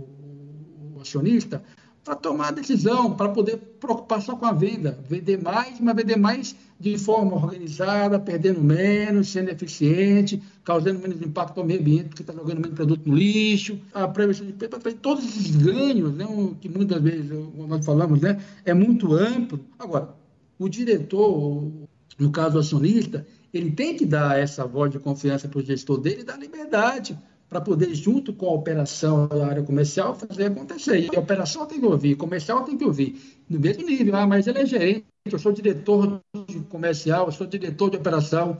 [0.95, 1.61] o acionista,
[2.03, 6.17] para tomar a decisão, para poder preocupar só com a venda, vender mais, mas vender
[6.17, 12.23] mais de forma organizada, perdendo menos, sendo eficiente, causando menos impacto ao meio ambiente, porque
[12.23, 16.25] está jogando menos produto no lixo, a prevenção de perda, todos esses ganhos, né,
[16.59, 19.59] que muitas vezes nós falamos, né, é muito amplo.
[19.77, 20.09] Agora,
[20.57, 21.71] o diretor,
[22.17, 25.99] no caso o acionista, ele tem que dar essa voz de confiança para o gestor
[25.99, 27.15] dele e dar liberdade
[27.51, 31.01] para poder, junto com a operação da área comercial, fazer acontecer.
[31.01, 34.15] E a operação tem que ouvir, comercial tem que ouvir, no mesmo nível.
[34.15, 36.21] Ah, mas ele é gerente, eu sou diretor
[36.69, 38.57] comercial, eu sou diretor de operação.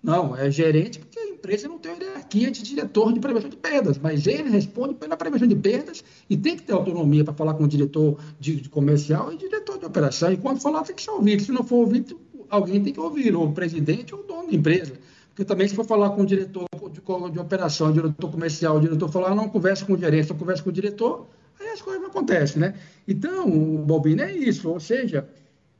[0.00, 3.98] Não, é gerente porque a empresa não tem hierarquia de diretor de prevenção de perdas,
[3.98, 7.64] mas ele responde pela prevenção de perdas e tem que ter autonomia para falar com
[7.64, 10.32] o diretor de, de comercial e diretor de operação.
[10.32, 11.42] E quando falar, tem que ser ouvido.
[11.42, 14.54] Se não for ouvido, alguém tem que ouvir, ou o presidente ou o dono da
[14.54, 14.92] empresa.
[15.30, 17.00] Porque também, se for falar com o diretor de,
[17.32, 20.70] de operação, diretor comercial, diretor falar, ah, não conversa com o gerente, só conversa com
[20.70, 21.28] o diretor,
[21.60, 22.74] aí as coisas não acontecem, né?
[23.06, 25.28] Então, o Balbino é isso, ou seja,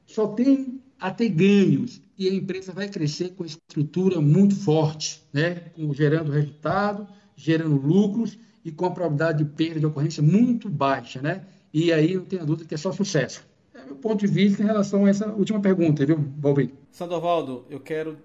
[0.07, 5.71] só tem a ter ganhos e a empresa vai crescer com estrutura muito forte, né?
[5.93, 7.07] gerando resultado,
[7.37, 11.23] gerando lucros e com a probabilidade de perda de ocorrência muito baixa.
[11.23, 11.45] Né?
[11.73, 13.47] E aí não tenha dúvida que é só sucesso.
[13.73, 16.75] É meu ponto de vista em relação a essa última pergunta, viu, Balbi?
[16.91, 18.19] Sandovaldo, eu quero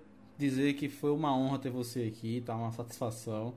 [0.47, 2.55] dizer que foi uma honra ter você aqui, tá?
[2.55, 3.53] Uma satisfação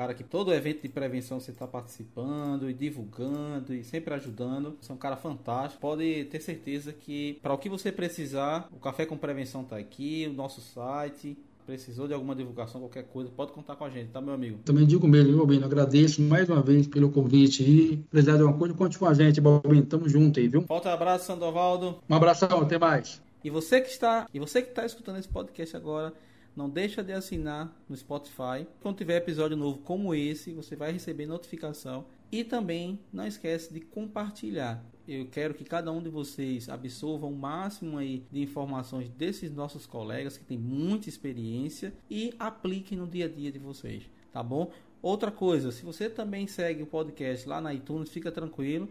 [0.00, 4.74] cara que todo evento de prevenção você está participando e divulgando e sempre ajudando.
[4.80, 5.78] Você é um cara fantástico.
[5.78, 10.26] Pode ter certeza que para o que você precisar, o Café com Prevenção está aqui,
[10.30, 11.36] o nosso site.
[11.66, 14.58] Precisou de alguma divulgação, qualquer coisa, pode contar com a gente, tá, meu amigo?
[14.64, 15.66] Também digo mesmo, viu, Balbino?
[15.66, 19.40] Agradeço mais uma vez pelo convite e precisar de uma coisa, conte com a gente,
[19.40, 19.84] Balbino.
[19.84, 20.62] Tamo junto aí, viu?
[20.62, 22.00] Forte abraço, Sandovaldo.
[22.08, 23.22] Um abração, até mais.
[23.44, 26.12] E você que está, e você que está escutando esse podcast agora,
[26.60, 28.66] não deixa de assinar no Spotify.
[28.82, 32.04] Quando tiver episódio novo como esse, você vai receber notificação.
[32.30, 34.84] E também não esquece de compartilhar.
[35.08, 39.86] Eu quero que cada um de vocês absorva o máximo aí de informações desses nossos
[39.86, 44.70] colegas que têm muita experiência e aplique no dia a dia de vocês, tá bom?
[45.00, 48.86] Outra coisa, se você também segue o podcast lá na iTunes, fica tranquilo,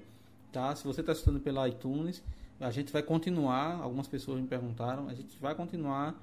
[0.51, 0.75] tá?
[0.75, 2.23] Se você está escutando pela iTunes,
[2.59, 3.79] a gente vai continuar.
[3.79, 6.19] Algumas pessoas me perguntaram, a gente vai continuar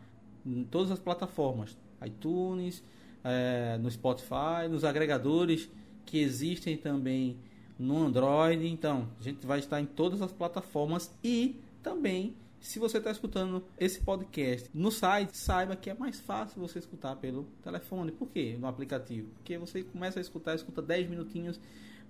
[0.46, 2.82] em todas as plataformas, iTunes,
[3.24, 5.68] é, no Spotify, nos agregadores
[6.04, 7.36] que existem também
[7.78, 8.66] no Android.
[8.66, 13.64] Então, a gente vai estar em todas as plataformas e também, se você está escutando
[13.78, 18.12] esse podcast no site, saiba que é mais fácil você escutar pelo telefone.
[18.12, 18.56] Por quê?
[18.58, 19.28] No aplicativo.
[19.36, 21.60] Porque você começa a escutar, escuta 10 minutinhos,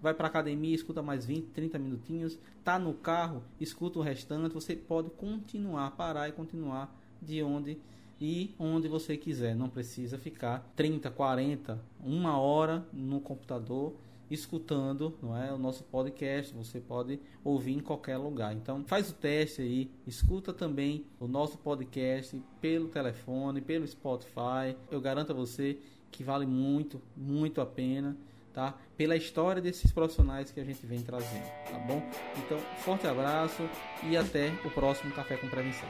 [0.00, 4.76] vai para academia, escuta mais 20, 30 minutinhos, tá no carro, escuta o restante, você
[4.76, 7.78] pode continuar, parar e continuar de onde
[8.20, 9.54] e onde você quiser.
[9.54, 13.94] Não precisa ficar 30, 40, uma hora no computador
[14.30, 16.54] escutando não é, o nosso podcast.
[16.54, 18.54] Você pode ouvir em qualquer lugar.
[18.54, 24.76] Então faz o teste aí, escuta também o nosso podcast pelo telefone, pelo Spotify.
[24.90, 25.78] Eu garanto a você
[26.10, 28.16] que vale muito, muito a pena.
[28.52, 28.74] Tá?
[28.96, 32.02] Pela história desses profissionais que a gente vem trazendo, tá bom?
[32.38, 33.62] Então, forte abraço
[34.02, 35.86] e até o próximo Café com Prevenção.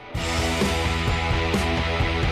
[1.87, 2.26] Café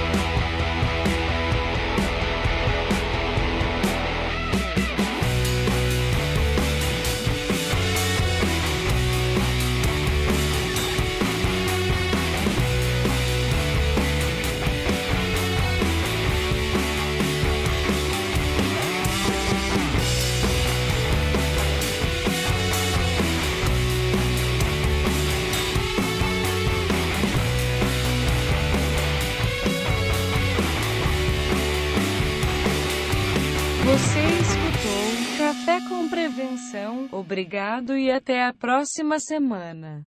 [37.35, 40.07] obrigado e até a próxima semana.